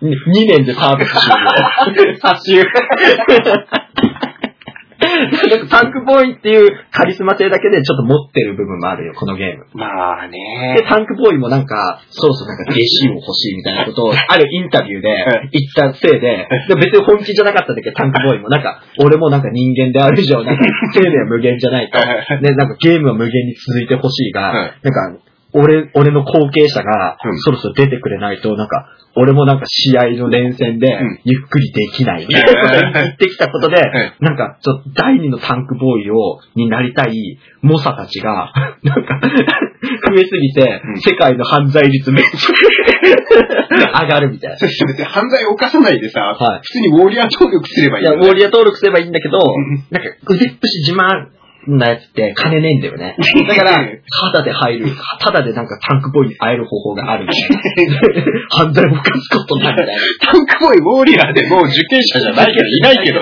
[0.00, 2.16] 理由で、2年でサービス終了。
[2.20, 2.52] 差し
[5.10, 9.66] なんかタンクボーイっていうカリスマ性だけでちょっと持ってる部分もあるよ、このゲーム。
[9.74, 10.86] まあで、ね。
[10.88, 15.08] タンクボーイもなんか、そろそろなんか弟子を欲しいみたいなことを、あるインタビューで
[15.52, 21.98] 言ったせいで、で別に本気じゃなかったんだけど、タンクボーイもなんか、俺もなんか人間である以上、なんか、生命は無限じゃないと。
[21.98, 32.26] ね、なんかゲームは無限に続いてほしいが、はいなんか、俺、俺の後継者がうん、そろそろ出てくれないと、なんか、俺もなんか試合の連戦でうん、ゆっくりできない。
[32.26, 34.24] みたいなこと言ってきたことで、ん。
[34.24, 38.52] なんか、ちょっと第二のタンクボーイを、になりたい猛者たちが、
[38.84, 44.56] なんか、増えすぎてうん、世界の犯罪率めっちゃ上がるみたいな。
[44.60, 46.60] 別に犯罪を犯さないでさ、はい。
[46.62, 49.40] 普通にウォーリアー登録すればいいいや、ウォーリア登録すればいいんだけどん、
[49.90, 53.16] なんか腕っぷし自慢なやつって金ねえんだよね。
[53.48, 58.00] だから、ただで入る、ただでなんかタンクボーイに会える方法があるみたいな。
[58.48, 59.92] 犯罪を犯すことないみたいな。
[60.32, 63.20] タンクボーイウォーリアーでもう受験者じゃないけど、いないけど、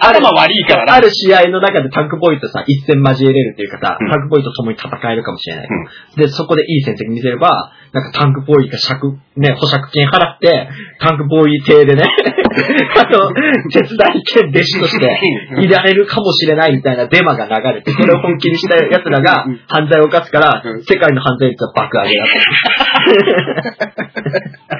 [0.00, 0.94] 頭悪いからな。
[0.94, 5.68] ある試合の中でタンクボーイとさ、一戦交えれるっていう方、うんタンクボーイと共に戦えるかもしれない。
[6.16, 9.00] で、そこでいい成績見せれば、なんかタンクボーイが借、
[9.36, 10.68] ね、保釈金払って、
[11.00, 12.04] タンクボーイ邸でね、
[12.96, 13.32] あの、
[13.70, 15.20] 手伝い兼弟子として、
[15.60, 19.60] いられるかもしれないみたいなデマが流れて、それを本気にした奴らがうん。
[19.68, 22.24] 犯罪を犯すからうん、世界の犯罪率は爆上げだ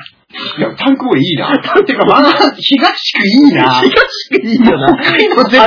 [0.59, 1.53] いや、タンクボーイいいな。
[1.85, 3.81] てか、まあ、東区いいな。
[3.81, 3.89] と。
[3.89, 4.97] 東区いいよな。
[5.03, 5.67] 全部圧倒。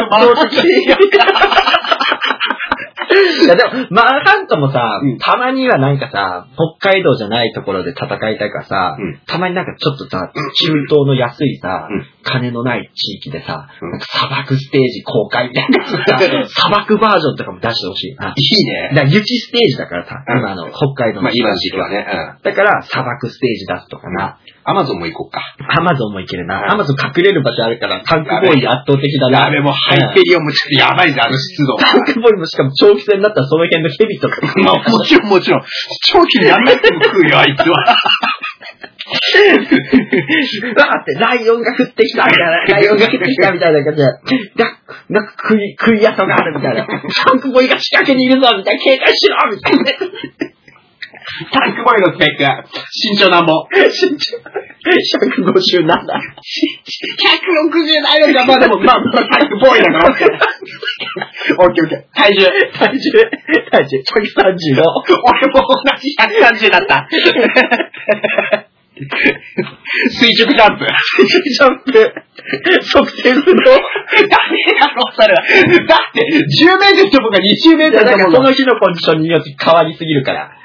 [3.43, 6.47] いやでも、マンハントもさ、うんたまにはなんかさ、
[6.79, 18.33] 北海道じゃないところで戦いたいからさ、うんたまになんかちょっとさ、中東の安いさ、うん金のない地域でさ、うんなんか砂漠ステージ公開みたいなさ、 砂漠バージョンとかも出してほしいな。
[18.35, 18.89] いいね。
[18.95, 22.05] だから雪ステージだからさ、うん今の北海道のまあ、今の時期はね。
[22.43, 24.37] だから砂漠ステージ出すとかな。
[24.63, 25.43] アマゾンも行こうか。
[25.59, 26.63] アマゾンも行けるな。
[26.63, 29.51] うんアマゾン隠れる場所あるから、タンクボーイ圧倒的だな。
[29.51, 31.75] やべ、もうハイペリオンもちょっとやばいぜ、あの湿度。
[31.75, 34.39] タンクボーイもしかも長期戦だったらその辺のヘビとか。
[34.63, 35.61] まあ、もちろんもちろん。
[36.07, 37.75] 長期にやんなくても食うよ、あいつは。
[39.09, 44.05] わーって、ライオンが降ってきたみたいな、 ライオンが降ってきたみたいな感じで、
[44.55, 44.77] だ
[45.09, 46.85] なんか食い、食い跡があるみたいな。
[47.25, 50.58] タンクボーイが仕掛けにいるぞみたいな、警戒しろみたいな。
[51.51, 52.43] タンクボーイのスペック、
[52.89, 53.67] 身長なんぼ。
[53.71, 55.85] 身長157。
[55.85, 55.93] 160
[58.01, 60.09] ないのか、まあでも、まあ、まあタンクボーイだから。
[60.09, 60.27] オッケー
[61.57, 62.03] オッケー。
[62.13, 62.45] 体重。
[62.73, 63.11] 体重、
[63.71, 64.81] 体重、135。
[64.81, 67.07] 俺も同じ130だった。
[68.99, 70.83] 垂直ジャンプ。
[70.83, 71.91] ジャンプ、
[72.91, 73.63] 測定するの。
[73.63, 73.77] ダ
[74.49, 75.39] メだろ、それは。
[75.87, 80.58] だって、10メートルとか20メートルだからその日のコンディションによって変わりすぎるから。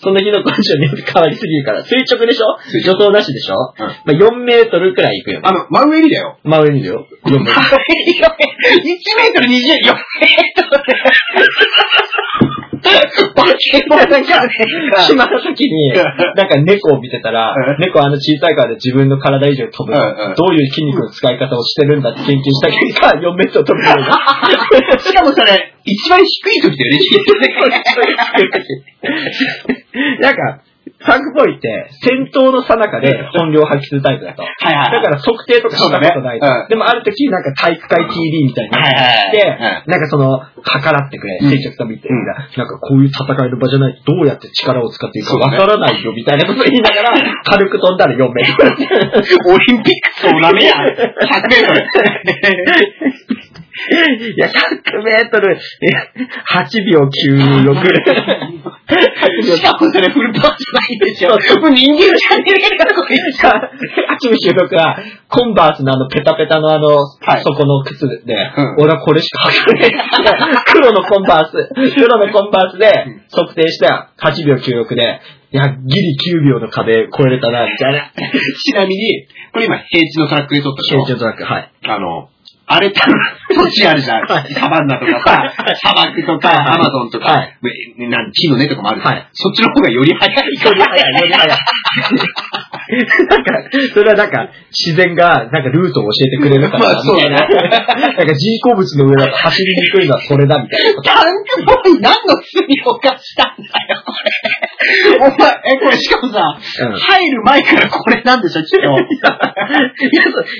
[0.00, 1.82] その日のコンディションによって変わりすぎるから。
[1.84, 2.46] 垂直でしょ？
[2.70, 5.48] 垂助走なしでしょ、うんまあ、4メートルくらい行くよね。
[5.48, 6.38] あの、真上にだよ。
[6.44, 7.06] 真上にいるよ。
[7.26, 7.50] 4メートル。
[7.50, 10.70] 1メートル20、4メートル。
[13.34, 13.50] バケ
[13.88, 14.50] モン なんかね。
[15.06, 19.92] 島の時に、なんか猫を見てたらうん、猫あの小さいからで自分の体以上に飛ぶ。
[19.92, 24.18] うんうんどういう筋肉の使い方をしてるんだって研究した結果、 4メートル飛ぶようになっ
[24.92, 24.98] た。
[25.00, 26.98] しかもそれ、一番低い時だよね、
[30.20, 30.62] なんか、
[31.04, 34.42] タンクボーイって、戦闘の最中で本領を発揮するタイプだと。
[34.42, 36.46] はいはいだから測定とかしたことないと。
[36.68, 38.82] でもある時、なんか体育会 TV みたいになっ
[39.30, 47.12] て、はいはいはいなんかその、計らってくれ、うん垂直さ見て、うんなんかこういう戦いの場じゃないとどうやって力を使っていいかわからないよみたいなこと言いながら、
[47.44, 48.70] 軽く飛んだら4メートル。
[49.54, 50.72] オリンピックそうダメや。
[50.72, 51.80] 100メートル。
[54.34, 55.60] いや、100メートル、8
[56.90, 57.12] 秒96。
[59.56, 61.30] しかもそれフルパワーじゃないんですよ。
[61.30, 61.36] も
[61.68, 63.16] う人間じゃねえから、これ。
[64.18, 70.64] 8秒96は、コンバースのあのペタペタのあの、はいそこの靴で、ん俺はこれしか履かない。
[70.72, 72.90] 黒のコンバース、黒のコンバースで
[73.30, 78.10] 測定した8秒96で、いや、ギリ9秒の壁超えれたな、みたいな。
[78.64, 81.04] ちなみに、これ今平地のトラックで撮ったでしょ？
[81.06, 81.70] 成長トラック、はい。
[81.86, 82.28] あの、
[82.68, 83.00] 荒れた
[83.48, 84.26] 土地あるじゃん。
[84.28, 87.48] はいサバンナとかさ、砂漠とか、アマゾンとか、
[87.96, 90.36] なん木の根とかもあるじゃんはいそっちの方がより早い。
[90.36, 91.58] より早い、より早い。
[93.28, 93.52] なんか、
[93.92, 97.40] それはなんか、自然が、なんかルートを教えてくれるから、まあそうみたいな。
[97.40, 101.02] なんか人工物の上だと走りにくいのはそれだ、みたいな。
[101.02, 105.18] タンクボーイ何の罪を犯したんだよ、これ。
[105.18, 106.40] お前、え、これしかもさ、
[106.84, 108.88] うん入る前からこれなんでしょ、きっと。
[108.88, 108.90] い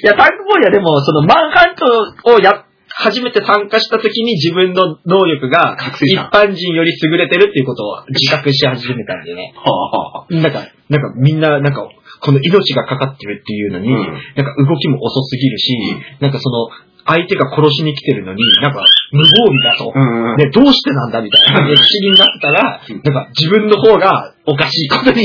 [0.05, 2.65] や、タンクボーイはでも、そのマンハントをや、
[3.01, 6.31] 初めて参加した時に自分の能力が一覚醒した。
[6.33, 9.55] 般人より優れてるっていうことを自覚し始めたんでね。
[9.57, 10.35] はあ。
[10.35, 11.89] なんか、なんかみんな、なんか、
[12.21, 13.95] この命がかかってるっていうのに、うん。
[13.95, 15.73] なんか動きも遅すぎるし、
[16.21, 16.69] なんかその、
[17.09, 19.92] 相手が殺しに来てるのに、なんか無防備だと。
[19.94, 20.37] うんうん。
[20.37, 25.25] ね、どうしてなんだみたいな感じで不思議になってたら、うんなんか自分の方がおかしいことに、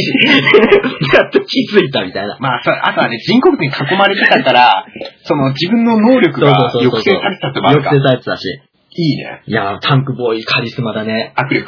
[1.14, 2.38] やっと気づいたみたいな。
[2.40, 4.86] まあ、さあとはね、人工物に囲まれてたから、
[5.24, 7.90] その自分の能力が抑制されてたってもあるか。
[7.90, 8.46] 抑制されてたし。
[8.96, 9.42] いいね。
[9.48, 11.34] いやー、タンクボーイカリスマだね。
[11.36, 11.68] 握力。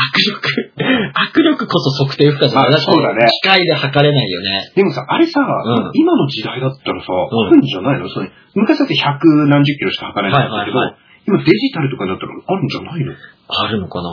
[0.00, 0.72] 握力。
[0.78, 4.72] 握力こそ測定不可じゃないあそうだね機械で測れないよね。
[4.74, 5.44] でもさ、あれさ、ん
[5.94, 8.08] 今の時代だったらさ、んあるんじゃないの？
[8.08, 13.12] それ昔だって百何十キロしか測れなかったけど、はいはいは今デジタルとかになったらあるんじゃないの？
[13.12, 14.08] あるのかな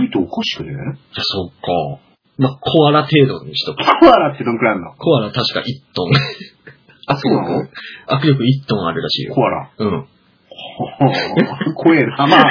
[0.00, 0.70] ないとおかしくね？
[0.70, 0.84] いや、
[1.22, 2.02] そっか。
[2.38, 3.78] まあ、コアラ程度にしとく。
[3.78, 4.94] コアラってどんくらいあるの？
[4.96, 5.64] コアラ確か1
[5.94, 6.12] トン。
[7.06, 7.64] あ、そうなの？
[8.08, 9.34] 握力1トンあるらしいよ。
[9.34, 9.70] コアラ。
[9.78, 10.06] うん。
[11.74, 12.26] 怖えな。
[12.26, 12.44] まあ、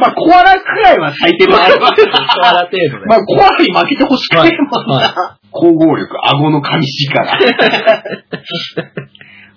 [0.00, 1.90] まあ、コアラくらいは最低のあるわ。
[1.90, 1.96] コ
[2.46, 3.06] アラ程度で。
[3.06, 5.08] まあ、コアラに負けてほしくないもんな。
[5.08, 7.14] は光合力、顎の上力。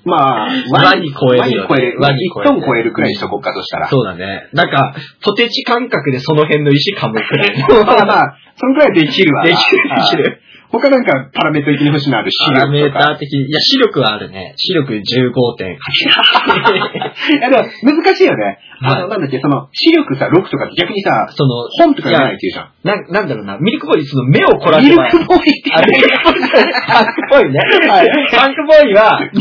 [0.07, 1.99] まあ、ワニ超えるよねワニ超える。
[1.99, 3.87] ワニ超える1トン超えるくらいにしとこうかとしたら。
[3.89, 4.47] そうだね。
[4.53, 7.67] なんか、ポテチ感覚でその辺の石噛むくらいの。
[7.83, 9.49] まあまあ、そのくらいできるわな。
[9.49, 10.41] できる、できる。
[10.71, 13.01] 他なんかパラメータ的に欲しいのある視パラメ力とか。
[13.05, 13.47] ーター的に。
[13.47, 14.53] いや、視力はあるね。
[14.57, 15.01] 視力15.8。
[17.39, 18.59] いやでも難しいよね。
[18.79, 22.73] あはいの、なんだっけ、その、視力さ、6とかって逆にさ、その、本とか読めないって言うじゃん。
[23.09, 25.09] な、なんだろうな、ミルクボーイ、その目を凝らミルせば。
[25.09, 26.41] クボーイってあ、ミルクボーイ、
[26.85, 27.59] タンクボーイね。
[27.89, 29.17] はいタンクボーイは、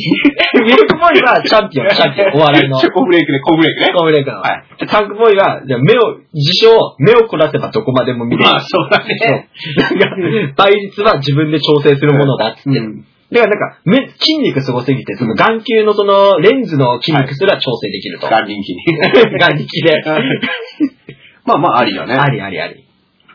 [0.64, 2.78] ミルクボーイはチャンピオン、チャンピオン、お笑いの。
[2.78, 3.88] コーブレイクね、コーブレイクね。
[3.92, 4.40] コーブレイクの。
[4.40, 8.44] はいでタンクボーイは、じゃあ目を、自称、目を凝らせばどこまでも見れる。
[8.44, 9.48] まあ、そうだね。
[9.56, 10.06] そうな
[10.44, 12.78] んか、倍率は自分で調整するものだっつって。
[12.78, 18.28] うんだからなんか、目、筋肉すごすぎて、その眼球のその、レンズの筋肉すら調整できると。
[18.28, 18.84] 眼輪筋に。
[19.02, 20.02] 眼力で。
[21.44, 22.14] まあまあ、ありだね。
[22.14, 22.84] ありありあり。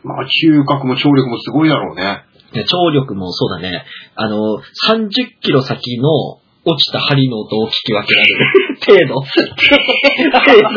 [0.03, 2.21] まあ、嗅覚も聴力もすごいだろうね。
[2.53, 3.83] で聴力もそうだね。
[4.15, 6.09] あの、30キロ先の
[6.63, 8.77] 落ちた針の音を聞き分けられる。
[8.85, 9.21] 程度。
[9.21, 9.27] 程
[10.61, 10.69] 度。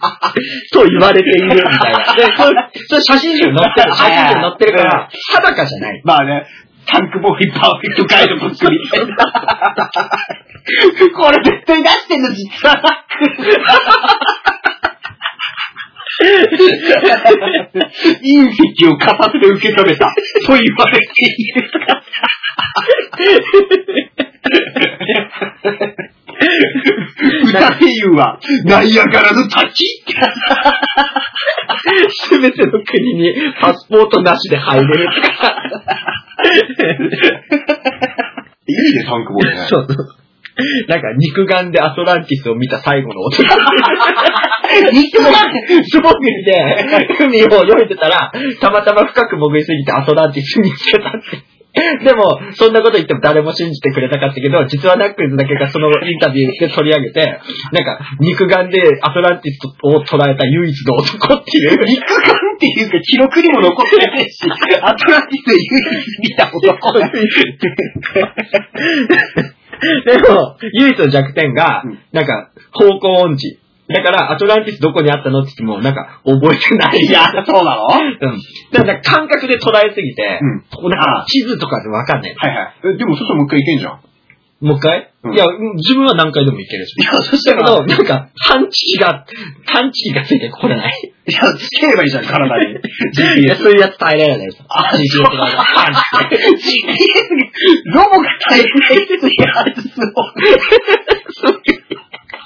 [0.72, 1.98] と言われているみたいな。
[2.16, 3.92] で、それ、それ写真集に載ってる。
[3.94, 6.00] 写真集に載ってるから、定かじゃない。
[6.04, 6.46] まあね、
[6.86, 9.14] タンクボーイパーフェクトガイドブックみたいな。
[11.16, 13.04] これ絶対出してんの実はな
[18.20, 20.14] 隕石を片手で受け止めた
[20.46, 21.70] と言われている。
[27.48, 29.84] 歌で言うは、ナイアガラの滝
[32.28, 35.64] すべての国にパスポートなしで入れるとか。
[38.66, 39.56] いいね、タンクボーイね。
[39.68, 40.20] そうそう。
[40.88, 43.42] なんか肉眼でアトランティスを見た最後の音。
[44.92, 45.32] 肉眼
[45.84, 46.52] 素潜りで
[47.18, 47.46] 海を
[47.80, 51.59] 泳いでたら、たまたま深く潜りすぎてアトランティス見つけたって。
[52.02, 57.38] でも、そんなこと言っても誰も信じてくれなかったけど、実はナックルズだけがそのインタビューで取り上げて、
[57.72, 61.70] なんか、肉眼でアトランティスを捉えた唯一の男っていう。
[61.86, 64.42] 肉眼っていうか記録にも残ってないし、
[64.82, 65.62] アトランティス唯
[66.00, 67.12] 一見た男だ。
[70.04, 73.59] でも、唯一の弱点がうん、なんか、方向音痴。
[73.94, 76.98] だから、アトランティスどこにあったのって言っても、なんか、覚えてない。
[76.98, 77.84] いや、そうなの？
[77.86, 78.38] はいうん。
[78.72, 82.34] だから、感覚で捉えすぎて、うんこうなんか地図とかでわかんない。
[82.36, 82.74] はい。
[82.94, 84.00] えでもそしたらもう一回いけんじゃん。
[84.60, 86.94] もう一回、うんいや、うん自分は何回でもいけるし。
[87.00, 89.24] いや、そしただけど、なんか、探知機が、
[89.66, 90.92] 探知機がついてこれない。
[91.26, 92.76] いや、つければいいじゃん、体に。
[93.40, 94.62] いや、そういうやつ耐えられないです。
[94.68, 96.86] あ GPS が探知機。
[96.86, 99.78] GPS、ロボが大変ですやつ
[101.48, 101.50] を。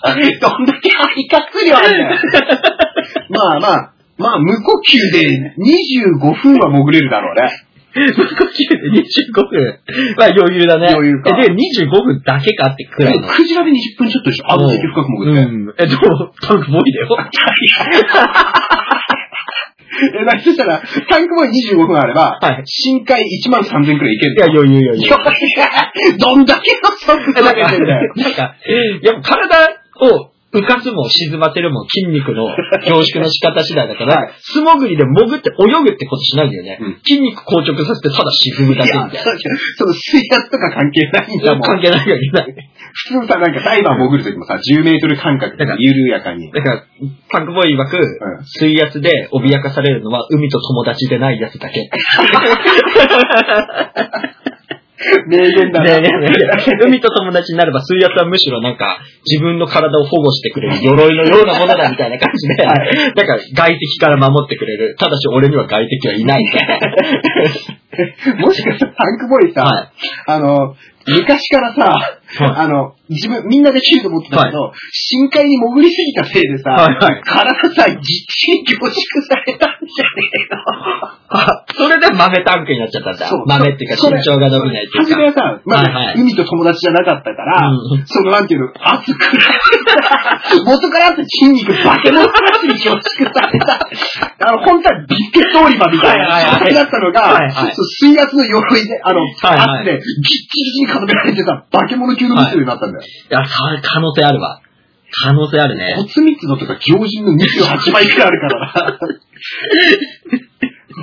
[0.41, 2.21] どんだけ肺活量あるんだよ。
[3.31, 7.51] まあまあ、まあ無呼吸で25分は潜れるだろうね。
[7.97, 8.13] 無呼
[8.51, 9.79] 吸で25分。
[10.19, 10.89] まあ余裕だね。
[10.93, 13.27] 余裕かえで、25分だけかってくらいの。
[13.29, 14.51] クジラで20分ちょっとでしょ？
[14.53, 15.41] あの時深く潜って。
[15.43, 15.75] うん。
[15.79, 16.01] え、でも、
[16.43, 17.17] タンクボーイだよ。
[20.21, 25.07] え、だそしたら、タンクボーイ25分あれば、はい深海1万3000くらいいけるいや、余裕余裕。
[25.07, 25.17] いや
[26.19, 27.69] どんだけの速度だよ。
[28.17, 28.57] なんか、
[29.03, 32.47] やっぱ体を浮かすも沈ませるも筋肉の
[32.87, 36.79] 凝縮の仕方次第だから、はい素潜りで潜って泳ぐってことしないんだよね。
[36.81, 39.33] うん筋肉硬直させてただ沈むだけみたいな。
[39.77, 41.63] その水圧とか関係ないんだもん。
[41.63, 42.71] 関係ないよね。
[42.95, 46.53] 普通さ、なんかダイバー潜るときもさ、10メートル間隔で緩やかに。
[46.53, 46.85] だから、
[47.31, 48.05] タンクボーイ曰く、うん
[48.45, 51.91] 水圧で脅かされるのは海と友達でないやつだけ。
[55.27, 56.01] 名言だな。
[56.01, 56.09] ね
[56.85, 64.97] 海と友達になれば水圧はむしろなんか自分の体を保護してくれる鎧のようなものだみたいな感じで、はなんか外敵から守ってくれる。
[64.99, 66.79] ただし俺には外敵はいないみたいな。
[68.45, 69.89] もしかしたらタンクボーイさ、はい
[70.27, 70.75] あの、
[71.07, 77.23] 昔からさ、あの、自分、みんなできると思ってたけど、深海に潜りすぎたせいでさ、はいはい。
[77.23, 78.95] 体さ、ぎっちり凝縮
[79.29, 81.15] されたんじゃねえの。
[81.29, 83.29] あそれで豆タンクになっちゃったんだ。
[83.47, 85.15] 豆っていうか身長が伸びないっていうか。
[85.15, 86.21] 初めはさ、まだはいはい。
[86.21, 88.07] 海と友達じゃなかったから、うん。
[88.07, 89.59] そのなんていうの、圧くられ
[90.57, 93.03] て元からあった筋肉化け物話に凝縮
[93.35, 93.85] された。
[94.49, 96.61] あの、本当はビスケット売り場みたいなはいはいはい。
[96.61, 97.75] 状態だったのが、はいはい。
[97.75, 99.85] 水圧の鎧で、あの、はいはい。
[99.85, 103.05] 圧で、ギッチギチに固められてさ、化け物級のミスになったんだよ。
[103.05, 104.61] いや、さ可能性あるわ。
[105.23, 105.95] 可能性あるね。
[105.97, 108.99] 骨密度とか常人の28倍くらいあるからな。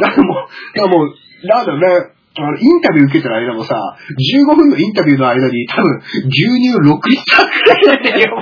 [0.02, 0.38] だからもう、
[0.76, 1.14] だからもう、
[1.48, 1.88] なんだろうね、
[2.38, 3.76] あの、インタビュー受けてる間もさ、
[4.08, 8.38] 15分のインタビューの間に多分、牛乳6リッターくらいなんだよ。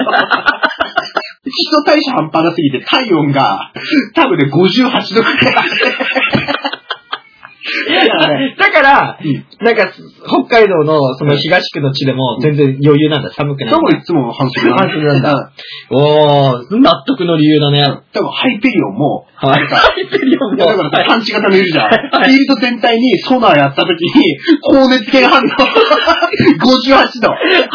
[1.43, 3.73] 基礎代謝半端なさすぎて、体温が、
[4.13, 6.78] 多分ね、58度くらい。
[8.57, 9.20] だから
[9.62, 9.91] なんか、
[10.47, 13.32] 北海道のその東区の地でも全然余裕なんだ。
[13.34, 13.74] 寒くない。
[13.74, 15.53] 多分いつも半袖なんだ
[15.91, 17.84] うんおー、納得の理由だね。
[18.14, 19.68] 多分ハイペリオンも、はい。
[19.68, 21.86] ハイペリオンいや、だからパンチ型のいるじゃん。
[21.86, 25.43] はいフィールド全体にソナーやった時に、高熱計反応。
[25.43, 27.28] 58度。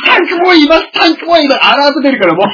[0.07, 2.47] タンクボーイいますタンクボーイいますアラート出るからもう。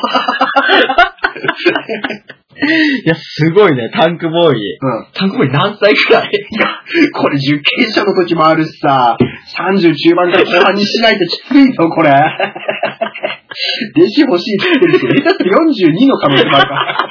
[2.61, 4.79] いや、すごいね、タンクボーイ。
[4.81, 5.07] うん。
[5.15, 6.69] タンクボーイ何歳くらいいや、
[7.13, 9.17] これ受験者の時もあるしさ、
[9.57, 12.11] 30中盤から後半にしないときついぞ、これ。
[12.11, 17.11] 弟子欲しいって言ってるけど、下手すると42の可能性もあるから。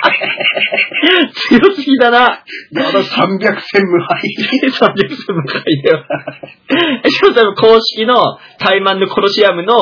[1.49, 2.19] 強すぎだな。
[2.19, 4.21] やだ、300戦無敗。
[4.71, 4.93] 300
[5.27, 6.05] 分も書いてよ。
[7.09, 9.73] しかも多分公式のタイマンのコロシアムの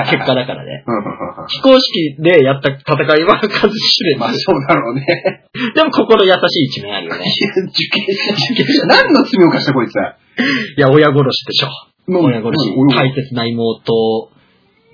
[0.00, 0.84] 結果だからね。
[0.86, 4.20] うんうんうんうん非公式でやった戦いは数知れず。
[4.20, 5.04] まあそうだろうね。
[5.74, 7.24] でも心優しい一面あるよね。
[7.68, 8.86] 受験者、受験者。
[8.86, 9.94] 何の罪を犯したこいつ。
[9.96, 11.68] いや、親殺しでしょ。
[12.06, 12.94] 何親殺し何。
[12.94, 14.30] 大切な妹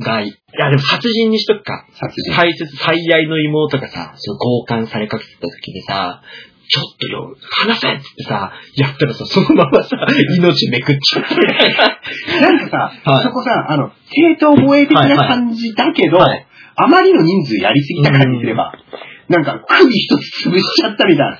[0.00, 1.86] が、いや、でも殺人にしとくか。
[1.92, 2.34] 殺人。
[2.34, 6.22] 大切、最愛の妹がさ、その強姦されかけてた時にさ、
[6.68, 9.96] ちょっとよ、話せっつってさ、やったらさ、そのままさ、
[10.38, 12.50] 命めくっちゃったみたいな。
[12.50, 16.48] なんかさ、はいそこさ、あの、正当防衛的な感じだけど、はいはい
[16.80, 18.72] あまりの人数やりすぎた感じすれば、
[19.28, 21.38] なんか首一つ潰しちゃったみたいな。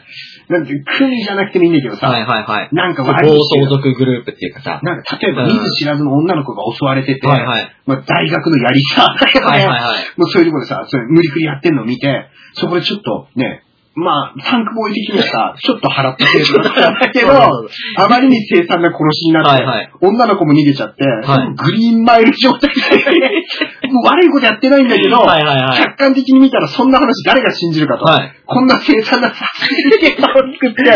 [0.49, 2.69] なんて、首じゃなくてもいいんだけどさ、はいはいはい。
[2.73, 4.81] なんか暴悪い人走族グループっていうかさ。
[4.83, 7.77] なんか例えばうん見ず知らずの女の子が襲われてて、はいはい。
[7.87, 10.21] まあ、大学のやりさ、はいはいはい。
[10.21, 13.63] もうそういうところでさ、それ無理くりやってんのを見て、そこでちょっとね、
[13.99, 25.79] まあ、タンクボーイ的にはさ、ちょっと払った程度だけど、あまりに凄惨な殺しになって、はいはい女の子も逃げちゃって、はいグリーンマイル状態で、もう悪いことやってないんだけど、はいはいはい。
[25.83, 28.05] 客観的に見たらそんな話誰が信じるかと。
[28.05, 28.33] はい。
[28.47, 30.91] こんな凄惨な殺人現場を作って、ね。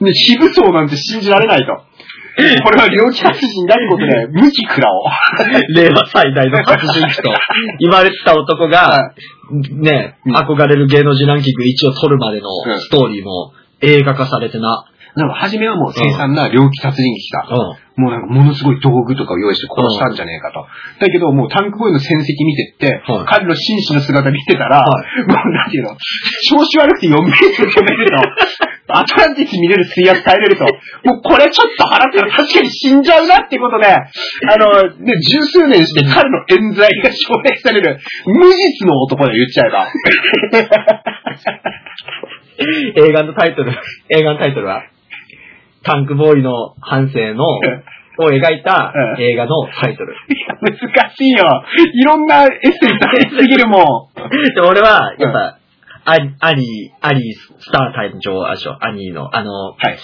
[0.00, 1.84] ね、非武装なんて信じられないと。
[2.64, 5.02] これは猟奇殺人だってことで、 無期食らおう。
[5.74, 7.22] 令和最大の殺人鬼と
[7.78, 9.12] 言われてた男が、
[9.70, 10.36] ね、うん。
[10.36, 12.80] 憧れる芸能人ランキング1を取るまでのうん。
[12.80, 14.86] ストーリーも映画化されてな。
[15.16, 18.02] なんか初めはもう凄惨な猟奇殺人鬼さ、うん。
[18.02, 20.66] もうなんかものすごい道具とかを用意して殺したんじゃねえかと。
[20.98, 23.24] だけどもうタンクボーイの戦績見てって、はい。
[23.26, 25.94] 彼の紳士の姿見てたら、はもうなんていうの、
[26.50, 28.16] 調子悪くて4メートル飛べると、
[28.88, 30.64] アトランティス見れる水圧耐えれると、
[31.08, 34.02] もうこれちょっと払ったら確かに死んじゃうなってことで、あ
[34.58, 39.86] の、ね、十数年して彼の冤罪が奨励される、無実の男で言っちゃえば。
[42.96, 43.72] 映画のタイトル、
[44.10, 44.84] 映画のタイトルは、
[45.82, 50.14] タンクボーイの半生のを描いたうん映画のタイトル。
[50.60, 50.76] 難
[51.10, 51.64] しいよ。
[51.94, 54.14] いろんなエッセンスありすぎるもん。
[54.54, 55.58] で、俺は、やっぱ、
[56.06, 59.98] アニ、アニー、アニースタータイム上、あれでしょ、アニーの、あの、はい。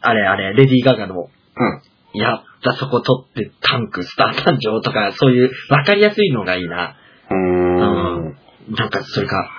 [0.00, 2.18] あれあれ、レディー・ガガの、うん。
[2.18, 6.96] やったそこ取ってタンク、スター誕生とか、そういう分かりやすいのがいいな。
[7.30, 8.36] うーん。
[8.74, 9.50] なんか、それか、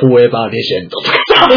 [0.00, 1.48] フォーエバーレジェンドとかさ、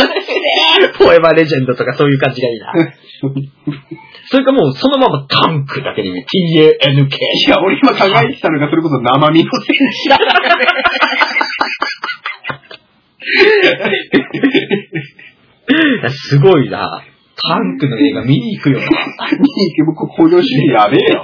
[0.98, 2.74] フォーエバーレジェンドとかそういう感じがいいな。
[4.30, 6.26] それかもうそのままタンクだけでいい。
[6.26, 7.18] T-A-N-K。
[7.48, 10.66] いや、俺今考えてたのが、それこそ生身の戦士だからね。
[16.02, 17.04] いやすごいな。
[17.36, 18.86] タンクの映画見に行くよな。
[18.86, 21.24] 見に行け、僕、向上主義やべえよ。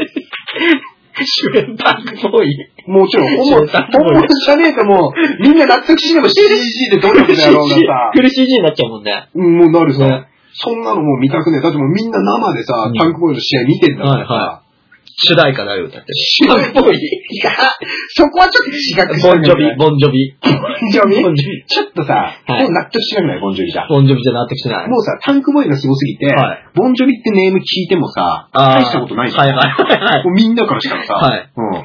[1.20, 2.72] 主演タンクボーイ。
[2.88, 9.30] もちろん、本物、本物じゃねえともう、みんな納得しねば CG でどれだけだろうがさ、フル CG になっちゃうもんね。
[9.36, 11.62] うんもうなるさ、ねそんなのもう見たくねえ。
[11.62, 14.64] だってもうみんな生でさ、うんタンクボーイの試合見てんだからさ、はいは
[15.22, 16.14] 主題歌だよ、だって。
[16.48, 16.98] タンクボーイ。
[16.98, 17.52] いや、
[18.16, 20.38] そこはちょっと違くボンジョビ、ボンジョビ。
[20.42, 21.24] ボンジョビ？
[21.24, 21.66] ボンジョビ。
[21.68, 23.90] ちょっとさ、はいもう納得しなくないボンジョビじゃん。
[23.90, 24.88] ボンジョビじゃなってきてない？
[24.88, 29.48] もうさ、タンクボーイがすごすぎて、はいボンジョビってネーム聞いてもさ、大したことないじゃん。
[29.48, 30.24] はいはいはいはい。
[30.26, 31.84] もうみんなからしたらさ、はいうん。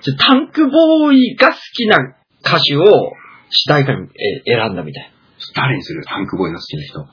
[0.00, 1.98] じゃあタンクボーイが好きな
[2.40, 3.12] 歌手を
[3.50, 4.08] 主題歌に
[4.46, 5.12] え選んだみたい。
[5.54, 6.04] 誰にする？
[6.06, 7.06] タンクボーイの好きな人。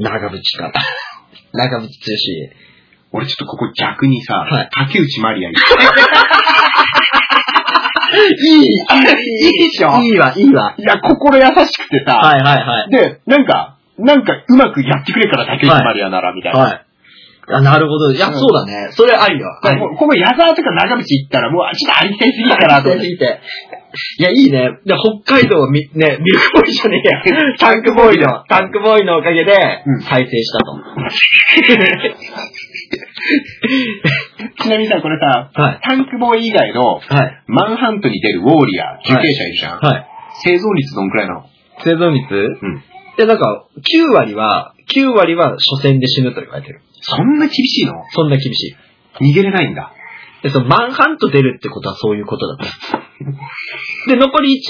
[0.00, 0.72] 長渕か。
[1.52, 1.88] 長渕剛。
[3.16, 5.56] 俺ちょっとここ逆にさ、はい竹内まりやに。
[5.56, 5.58] い
[8.48, 8.62] いいい
[9.52, 9.88] でしょ？
[10.02, 10.74] いいわ、いいわ。
[10.78, 11.54] いや、心優しく
[11.88, 12.90] てさ、はいはいはい。
[12.90, 16.58] で、なんか、なんかうまくやってくれから竹内まりやなら、みたいな。
[16.60, 16.82] はい。
[17.48, 18.12] あ、なるほど。
[18.12, 18.88] いや、うんそうだね。
[18.90, 19.46] それありよ。
[19.62, 23.06] だからもうここ矢沢とか長渕行ったらもうちょっとありきたりすぎるかなと思って。
[23.08, 23.40] いて。
[24.18, 24.78] いや、いいね。
[24.84, 24.94] で、
[25.24, 27.22] 北海道はみ、ね、ミルクボーイじゃねえや。
[27.58, 29.52] タンクボーイの、タンクボーイのおかげで
[29.86, 30.76] うん、再生したと。
[34.62, 35.80] ちなみにさ、これさ、はい。
[35.82, 37.42] タンクボーイ以外のはい。
[37.46, 39.78] マンハントに出るウォーリアー、受刑者いるじゃん。
[39.78, 40.06] はい。
[40.44, 41.44] 生存率どんくらいなの？
[41.82, 42.34] 生存率？
[42.34, 42.82] うん。
[43.16, 46.80] で、なんか、9割は、9割は初戦で死ぬと言われてる。
[47.00, 47.92] そんな厳しいの？
[48.10, 48.76] そんな厳しい。
[49.20, 49.92] 逃げれないんだ。
[50.42, 52.66] で、その、マンハント出るってことはそういうことだった。
[54.10, 54.60] で、残り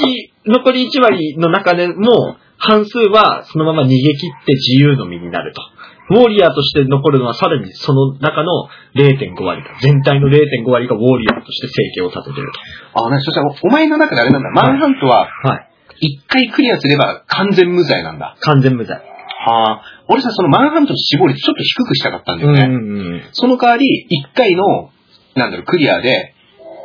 [0.46, 5.62] 1、残り1割の中でも、半数はそのまま逃げ切って自由の身になると。
[6.08, 9.70] ウォーリアーとして残るのはさらにその中の0.5割だ。
[9.82, 12.52] 全体の0.5割がウォーリアーとして生計を立ててる
[12.94, 14.50] あ、なにそしたらお前の中であれなんだ。
[14.50, 15.48] マンハントはと。
[15.48, 15.68] はい。
[15.98, 18.36] 一回クリアすれば完全無罪なんだ。
[18.40, 18.96] 完全無罪。
[18.96, 19.82] はあ。
[20.08, 22.62] 俺さ、そのマンハントの死亡率ちょっと低くしたかったんだよね。
[22.64, 23.22] うんうん。
[23.32, 24.90] その代わり、一回の、
[25.36, 26.34] なんだろう、クリアで、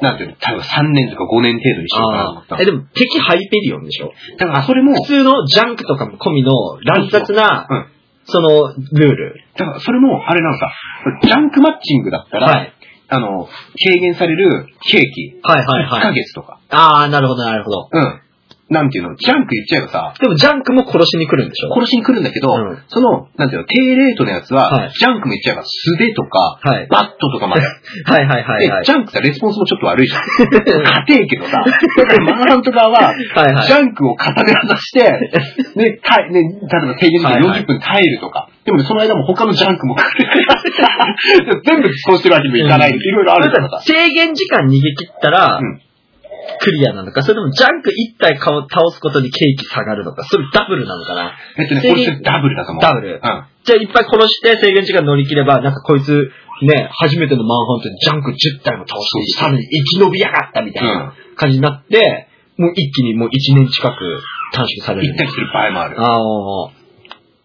[0.02, 2.58] なんていうの、多分3年とか5年程度にしようかなと思った。
[2.62, 6.52] え、でも敵ハイペリオンでしょだから、それも、普通のジャンクとかも込みの
[6.84, 7.86] 乱雑な、うん。
[8.26, 9.36] その、ルール。
[9.58, 10.72] だから、それも、あれなのさ、
[11.24, 12.74] ジャンクマッチングだったら、はい。
[13.10, 13.48] あの、
[13.84, 16.16] 軽減される刑期、はいはい1ヶはい。
[16.16, 16.60] 月とか。
[16.70, 17.90] ああ、なるほどなるほど。
[17.92, 18.22] うん。
[18.72, 21.76] なんていうの、ジャンク言っちゃえばさ、でもジャンクも殺しに来るんでしょ？
[21.76, 26.88] 殺しに来るんだけど、うんその、なんていうの、低レートのやつは、はいジャンクも言っちゃえば素手とか、はい。
[26.88, 27.62] バットとかまで。
[28.08, 28.80] はいはいはいはい。
[28.80, 30.24] で、ジャンクさ、レスポンスもちょっと悪いじゃん。
[31.04, 35.04] 硬えけどさ、だからマンハント側は、はいはいジャンクを片手渡して、
[35.76, 38.48] ね、耐えね、例えば制限時間はいはい40分耐えるとか。
[38.64, 40.30] でもね、その間も他のジャンクもかけて
[41.66, 42.90] 全部そうしてるわけにもいかない。
[42.90, 43.82] いろいろあるからさ。
[43.82, 45.82] 制限時間逃げ切ったら、うん
[46.60, 52.82] クリアなのか、それともジャンク1体顔倒すことにケーキ下がるのか、それダブルなのかなえっとね、これダブルだと思う。
[52.82, 53.20] ダブルうん。
[53.64, 56.32] じゃあいっぱい殺して制限時間乗り切れば、なんかこいつ、
[56.64, 62.28] ね、初めてのマンハントでジャンク10体も倒して、さらに生き延びやがったみたいな感じになって、
[62.58, 64.22] もう一気にもう1年近く
[64.54, 65.18] 短縮される行っ。
[65.18, 66.00] たりする場合もある。
[66.00, 66.81] ああ、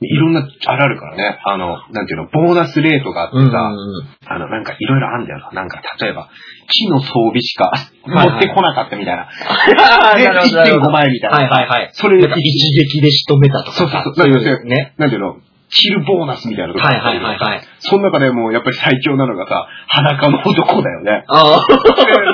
[0.01, 1.39] いろんな、あれあるからね。
[1.45, 4.35] あの、なんていうの、ボーナスレートがあってうんうんさ、うん。
[4.35, 5.51] あの、なんかいろいろあるんだよな。
[5.53, 6.29] なんか、例えば、
[6.69, 7.71] 木の装備しか
[8.05, 9.23] はい持ってこなかったみたいな。
[9.23, 11.37] あーでなるほどなるほど1.5倍みたいな。
[11.39, 11.91] はいはいはい。
[11.95, 13.79] それなんか一撃で仕留めたとかさ。
[13.79, 14.95] そうそうそうそうなんかいうね。
[14.99, 15.37] なんていうの、
[15.69, 17.62] キルボーナスみたいなとこはいはいはいはい。
[17.81, 21.25] その中でもうやっぱり最強なのがさ、裸の男だよね。
[21.29, 21.67] ああ。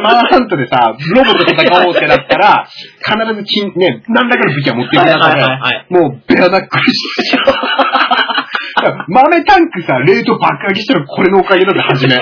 [0.03, 7.39] マンハントでさ、ロボと戦おうってなったら、 必ず金、ね、何らかの武器は持っていく中はいはいはいはいで、もうベアナックルしてしょ。
[9.09, 12.17] 豆タンクさ、レート爆上げしたらこれのおかげなんだ、初め。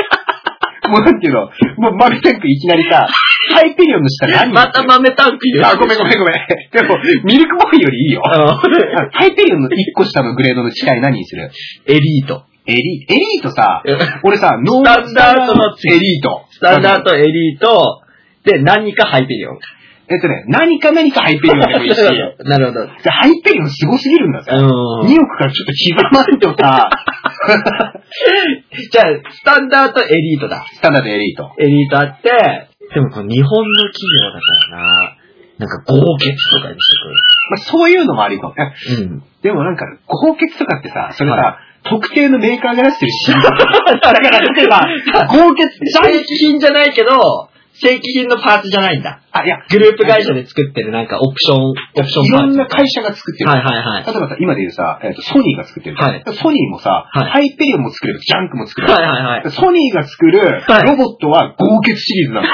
[0.89, 3.07] もうなんていうの、もう豆タンクいきなりさ、
[3.51, 5.67] ハイペリオンの下何また豆タンク言う。
[5.67, 6.35] あ、ごめんごめんごめん。
[6.73, 8.23] でも、ミルクボーイよりいいよ。
[9.13, 11.51] ハイペリオンの1個下のグレードの違い何にする？
[11.87, 12.45] エリート。
[12.67, 16.45] エリエリートさえ、俺さ、ノースタンダードのエリート。
[16.51, 18.03] スタンダード、エリート、
[18.45, 19.59] で、何かハイペリオン。
[20.13, 21.97] えっとね、何か何かハイペリオンでもいいし、
[22.45, 22.87] なるほど。
[22.87, 24.53] でハイペリオンすごすぎるんだぜ。
[24.55, 24.67] うん。
[25.07, 25.73] 2億からちょっと
[26.03, 26.91] 刻まんとさ、
[28.93, 30.65] じゃあ、スタンダードエリートだ。
[30.73, 31.51] スタンダードエリート。
[31.59, 32.31] エリートあって、
[32.95, 35.17] でもこの日本の企業だからな、
[35.59, 37.07] なんか合血とかにして
[37.51, 38.55] まあ、そういうのもありかも。
[38.55, 38.73] くる。
[39.03, 39.23] うん。
[39.43, 43.43] でもなんか、合血とかってさ、それさ、は特定のメーカーが出してるシール。
[43.45, 43.51] だ
[44.01, 44.81] から、例えば、
[45.29, 49.23] 合血正規品じゃないけど、正規品のパーツじゃないんだ。
[49.33, 52.47] あ、いや、グループ会社で作ってるなんかオプション、オプションいパーツ。
[52.49, 53.51] ろんな会社が作ってる。
[53.51, 54.05] はいはいはい。
[54.05, 55.97] 例えばさ、今で言うさ、えっとソニーが作ってる。
[55.97, 58.93] はいソニーもさ、はいハイペリオンも作れる、ジャンクも作れる。
[58.93, 59.51] はいはいはい。
[59.51, 62.49] ソニーが作るはいロボットは豪傑シリーズなの。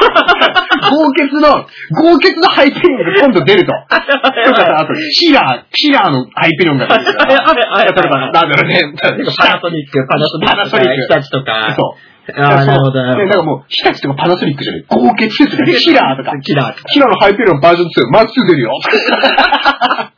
[0.86, 1.66] 豪傑の、
[2.12, 3.72] 豪傑のハイペリオンが今度出ると。
[3.72, 7.24] とかさ、あと、キラー、キラーのハイペリオンが出るとか。
[7.26, 8.82] はいはいはい例えば、なんだろうね。
[8.84, 11.74] なんかパナソニック、パナソニックとか、パナソニック日立とか。
[11.74, 12.15] そう。
[12.34, 13.02] ああ、なるほど。
[13.16, 14.84] でなんかもう、日立とかパナソニックじゃない。
[14.88, 16.38] 豪傑とか、キラーとか。
[16.40, 16.88] キラーとか。
[16.88, 18.70] キラーのハイペリオンバージョン2、マッチ2出るよ。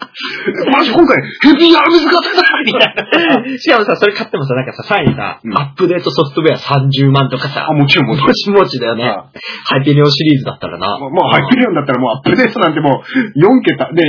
[0.72, 2.94] マジ今回、ヘビーアームズが出たみたい
[3.46, 3.54] な。
[3.58, 8.34] しかもさ、それ買ってもさ、なんかさ、さらにさ、うんアップデートソフトウェア30万とかさあ、、もちろんもちろんも。
[8.34, 9.04] ちもちだよね。
[9.04, 9.24] あ
[9.64, 10.98] ハイペリオンシリーズだったらな。
[10.98, 14.02] もう、もうハイペリオンだったらもうアップデートなんてもう4桁で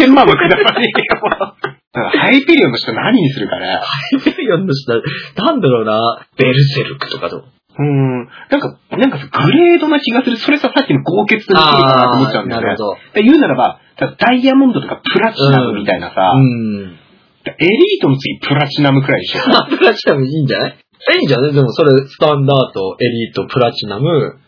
[0.00, 1.20] 1000万はくだらねえよ。
[1.22, 3.66] もうだからハイペリオンの人何にするかね。
[3.66, 3.80] ハ
[4.12, 7.38] イペリオンの下、なんだろうな、ベルセルクとかど
[7.78, 7.82] う？
[7.82, 8.26] ん。
[8.50, 10.36] なんか、なんかグレードな気がする。
[10.36, 12.66] それさ、さっきの豪傑と似てるかなと思っちゃうんだよね。
[12.66, 12.96] なるほど。
[13.14, 13.80] で言うならば、
[14.18, 16.98] ダイヤモンドとかプラチナムみたいなさ、うん。
[17.46, 19.40] エリートの次プラチナムくらいでしょ。
[19.78, 20.70] プラチナムいいんじゃない？
[20.72, 24.38] いいんじゃないでもそれ、スタンダード、エリート、プラチナム、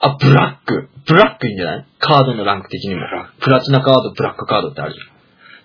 [0.00, 0.88] あ、ブラック。
[1.06, 1.86] ブラックいいんじゃない？
[2.00, 3.02] カードのランク的にも。
[3.40, 5.19] プラチナカード、ブラックカードってあるじゃん。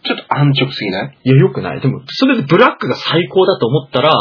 [0.06, 1.18] ちょっと安直すぎない？
[1.24, 1.82] いや、よくない。
[1.82, 4.14] でも、それでブラックが最高だと思ったら、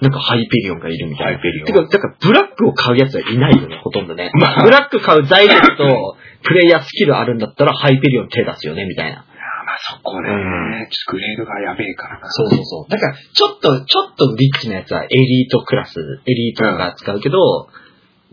[0.00, 1.32] なんかハイペリオンがいるみたいな。
[1.32, 4.30] ハイペリオンてか、だからブラックを買うやつはいないよね、ほとんどね。
[4.38, 9.18] まあブラック買う財力と、 プレイヤースキルあるんだったら、ハイペリオン手出すよね、みたいな。
[9.20, 9.24] あ
[9.64, 12.28] まあそこね、うんちょっとグレードがやべえからな。
[12.30, 12.90] そうそうそう。
[12.90, 15.94] だから、ちょっと、ちょっとリッチなやつはエリートクラス、
[16.26, 17.38] エリートが使うけど、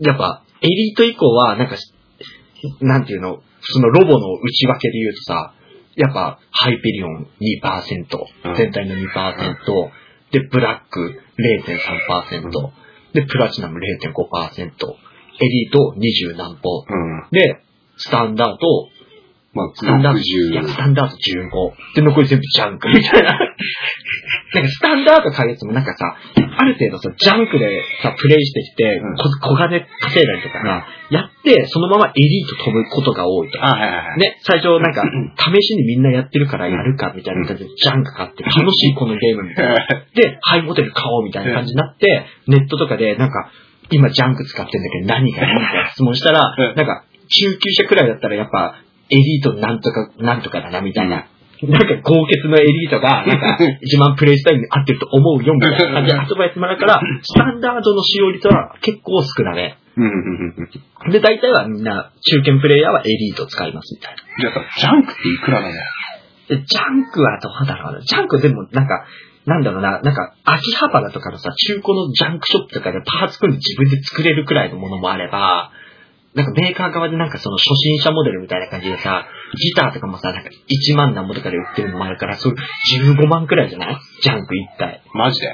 [0.00, 1.76] やっぱ、エリート以降は、なんか、
[2.80, 5.52] なんていうの、そのロボの内訳で言うとさ、
[5.96, 9.90] やっぱ、ハイペリオン2%、うん全体の2%、
[10.32, 11.22] で、ブラック
[11.64, 12.50] 0.3%、
[13.14, 13.82] で、プラチナム0.5%、
[15.38, 17.28] エリート20何歩、うん。
[17.30, 17.62] で、
[17.96, 18.56] スタンダード
[19.56, 20.68] まあ、スタンダード、いや、60。
[20.68, 21.94] スタンダード15。
[21.94, 23.38] で、残り全部ジャンクみたいな。
[24.56, 27.68] なんかスタンダード買うやつもなんかさ、ある程度さ、ジャンクで
[28.02, 33.62] さ、プレイしてきて、うんこ小金稼いだりとかさ、やって、そのままエリート飛ぶことが多いと。
[33.62, 34.18] あ、はいはいはい。
[34.18, 35.04] ね、最初なんか、
[35.36, 39.74] 試しにみんなやってるからやるかみたいな感じで、ジャンク買って、楽しいこのゲームみたいな。
[40.14, 43.50] で、ハイモデル買おうみたいな感じになって、ネットとかでなんか、
[43.90, 48.76] 今ジャンク使ってんだけど何がいいみたいな質問したらうん、なんか、中級者くらいだったらやっぱ、
[49.10, 51.28] エリートなんとか、なんとかだなみたいな。
[51.62, 59.76] なんか、豪傑のエリートが、 なんか、一番プレイスタイルに合ってると思うよみたいな感じでアドバイスもらうから、スタンダードの使用率は結構少なめ。
[59.96, 60.68] うんうんうん
[61.06, 61.12] うん。
[61.12, 64.22] で、大体はみんな、中堅プレイヤーはエリート使いますみたいな。
[64.38, 65.78] じゃあさ、ジャンクっていくらなので
[66.48, 68.00] ジャンクはどうだろうな？
[68.00, 69.04] ジャンクでもなんか、
[69.46, 75.70] なんだろうな、なんか、秋葉原とかのさ、中古のジャンクショップとかでパーツ組んで自分で作れるくらいのものもあれば、
[76.36, 79.24] なんかメーカー側でなんかその初心者モデルみたいな感じでさ、
[79.58, 83.96] ギターとかもさ、なんか1万何ぼとかで売ってるのもあるから、そういう15万くらいじゃない？
[84.22, 85.02] ジャンク1体。
[85.14, 85.48] マジで？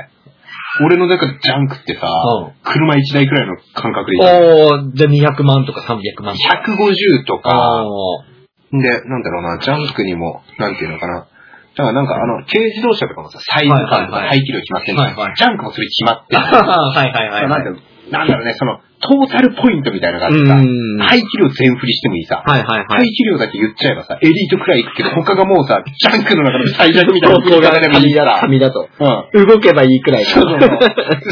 [0.85, 4.23] 俺の中でジャンクってさ、うん車1台くらいの感覚でいい。
[4.23, 6.63] おー、じゃあ200万とか300万とか。
[6.67, 11.27] 150とか、おーで、なんだろうな、ジャンクにも、なんていうのかな。
[11.77, 16.43] だからなんかあの、軽自動車とかもさ、サイズ感とかはいはいはい排気量決まってんじゃんはいはいジャンクもそれ決まってる。
[16.43, 17.49] はいはいはいはい。
[17.51, 17.79] なんだろう
[18.11, 22.43] なんだろうね、その、トータルポイントみたいなのがあってさ、うん排気量全振りしてもいいさ。
[22.47, 23.07] はいはいはい排。
[23.11, 28.39] 気量だけ言っちゃえばさ、エリートくらい行くけど、他がもうさ、ジャンクの中の最弱みたいなここがでもいいから。
[28.41, 28.89] 紙だと。
[29.35, 29.47] うん。
[29.47, 30.71] 動けばいいくらいそうそうそう。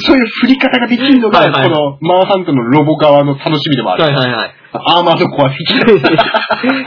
[0.03, 4.03] そういう振り方ができるのが、はいはいこの、マンハントのロボ側の楽しみでもある。
[4.03, 4.55] はいはいはい。
[4.73, 6.23] アーマードコア的な。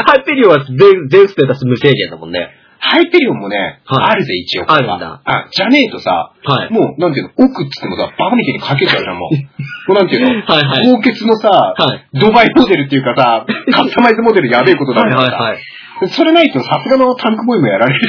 [0.05, 2.49] ハイペリオンは全全ステータス無制限だもんね。
[2.83, 4.67] ハイペリオンもね、はいあるぜ、一応。
[4.67, 6.69] あるんだあ、じゃねえとさ、はい。
[6.69, 9.39] もう、なんていうの、奥っつってもさ、バカみたいにかけちゃうじゃん、もう。
[9.87, 10.87] もうなんていうの、はいはい。
[10.91, 12.19] のさ、はい。
[12.19, 16.07] ドバイモデルっていうかさ、 カスタマイズモデルやべえことだはいからさ、はいはい。
[16.09, 18.01] それないとさすがのタンクボーイもやられる。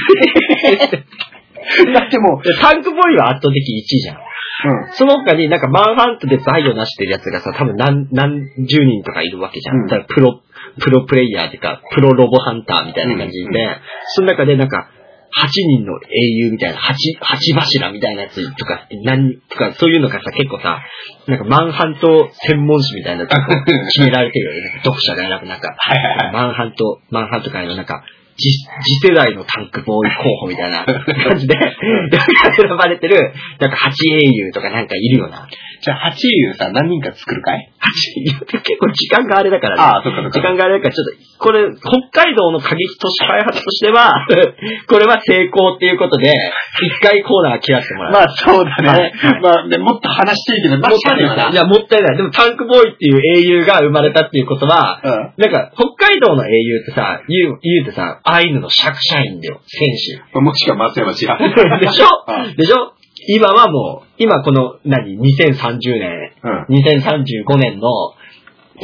[1.94, 4.16] だってもでタンクボーイは圧倒的1位じゃん。
[4.16, 4.20] う、
[4.92, 9.76] その他になんかマンハントで財を成してるやつがさ、多分何、何十人とかいるわけじゃん。
[9.76, 10.40] うんだからプロ、
[10.80, 13.80] プロプレイヤーっていうか、プロロボハンターみたいな感じで、うんう
[14.14, 14.90] その中でなんか、
[15.34, 20.80] 8人の英雄みたいな、8、8柱みたいなやつとか、何、とか、そういうのがさ、結構さ、
[21.26, 23.64] なんかマンハント専門誌みたいなのがこう
[23.98, 24.80] 決められてるよね。
[24.84, 25.74] 読者が選ぶなんか。
[26.32, 28.04] マンハント、マンハント界のなんか、
[28.36, 28.50] 次
[28.82, 31.54] 次世代のタンクボーイ候補みたいな感じで、
[32.56, 35.48] 選ばれてる、なんか8英雄とかなんかいるよな。
[35.82, 39.82] じゃあ、8優さ、何人か作るかい？8英雄って結構時間があれだからね。
[39.82, 40.40] ああ、そっかそっか。
[40.40, 41.66] 時間があれだから、ちょっと、これ、
[42.10, 44.12] 北海道の過激都市開発としては、
[44.88, 46.32] これは成功っていうことで、
[46.82, 48.12] 一回コーナー切らせてもらう。
[48.12, 49.12] まあ、そうだね。
[49.42, 51.52] まあ、でもっと話していいけど、もったいない。
[51.52, 52.16] いや、もったいない。
[52.16, 55.12] でも、タンクボーイっていう英雄が生まれたっていうことは、うん。
[55.36, 59.88] なんか、北海道の英雄ってさ、言う、言うてさ、アイヌの釈社員だよ、戦
[60.42, 61.26] もしくは松山千士。
[61.26, 61.54] 春。
[61.80, 62.06] でしょ？
[62.28, 62.92] うんでしょ？
[63.28, 66.76] 今はもう、今この、何、2030年、うん。
[66.76, 67.88] 2035年の、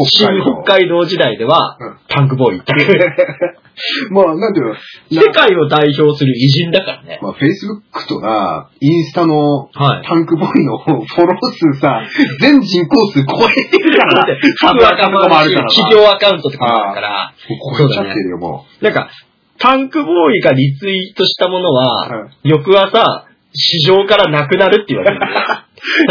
[0.07, 2.72] 新北海道北海道時代では、うんタンクボーイって、
[4.11, 4.74] まあ、なんていうの、
[5.11, 7.20] 世界を代表する偉人だからね。
[7.22, 10.07] まあ、Facebook とか、インスタのはい。
[10.07, 11.38] タンクボーイのフォロー
[11.74, 12.03] 数さ、
[12.41, 14.36] 全人口数超えてるからな。
[14.61, 15.76] サブアカウントもあるからさ。
[15.82, 17.32] 企業アカウントとかもあるから、
[17.78, 19.09] 超えちゃってるよ、もなんか、
[19.59, 25.34] タンクボーイがリツイートしたものは、翌朝、市場からなくなるって言われるんだよ。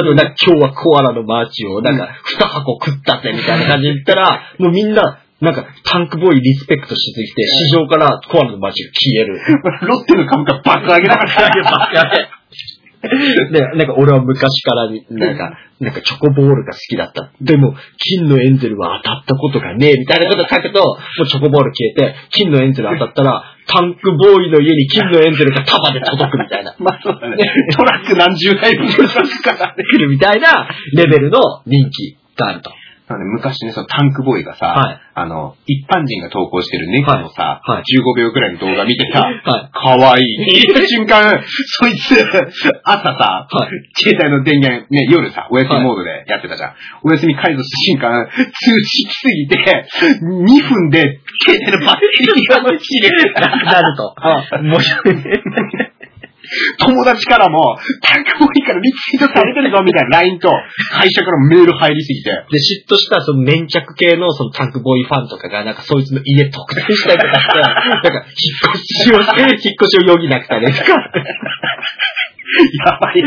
[0.02, 9.36] 例えば、なんか今日はコアラのマーチを、なんか、二箱食ったぜ、みたいな感じで言ったら、もうみんな、なんか、タンクボーイリスペクトしすぎて、市場からコアラのマーチが消える。
[9.36, 9.86] う。
[9.86, 12.30] ロッテの株価爆上げだから。
[13.02, 17.32] で、 なんか俺は昔からに、なんか、なんかチョコボールが好きだった。
[17.40, 26.76] でも、金のエンゼルは当たったことがねえ、みたいなこと書くと、もうチョコボール消えて、金のエンゼル当たったら、タンクボーイの家に金のエンゼルが束で届くみたいな。
[26.80, 27.38] まあそうだね。
[27.72, 29.84] トラック何十台分届くからね。
[29.84, 32.72] 来るみたいなレベルの人気があると。
[33.10, 39.44] あのね昔ね、そのタンクボーイがさ、はいあの、一般人が投稿してる猫のさ、はいはい15秒くらいの動画見てさ、はい。
[39.74, 40.38] かわいい。
[40.46, 42.16] 見た瞬間、 そいつ、
[42.84, 43.70] 朝さ、はい。
[43.98, 46.74] 携帯の電源、ね、夜さ、お休みモードでやってたじゃん。
[47.04, 49.58] お休み解除した瞬間、通知来すぎて、
[50.22, 53.34] 2分で携帯のバッテリーが切れる。
[53.66, 54.16] なると。
[54.62, 55.89] 面白いね。
[56.80, 60.52] 友達からも、タンクボーイからリツイートされてるぞみたいな LINE と、
[60.92, 70.94] 会社からもメール入りすぎて、で、嫉妬したその粘着系のそのタンクボーイファンとかが、なんかそいつの家特定したりとかして、 なんか引っ越しを、引っ越しを余儀なくされとか。
[72.86, 73.20] やばい。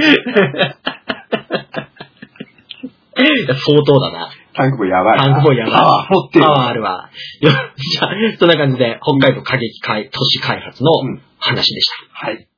[3.14, 4.31] いや相当だな。
[4.55, 5.25] タンクボーイやばいな。
[5.25, 5.75] タンクボーイやばい。
[5.75, 6.51] パワー持ってるパ。
[6.51, 7.11] ワーあるわ。
[7.41, 12.27] よじゃあ、そんな感じで、北海道過激開都市開発のうん話でした。
[12.27, 12.49] はい。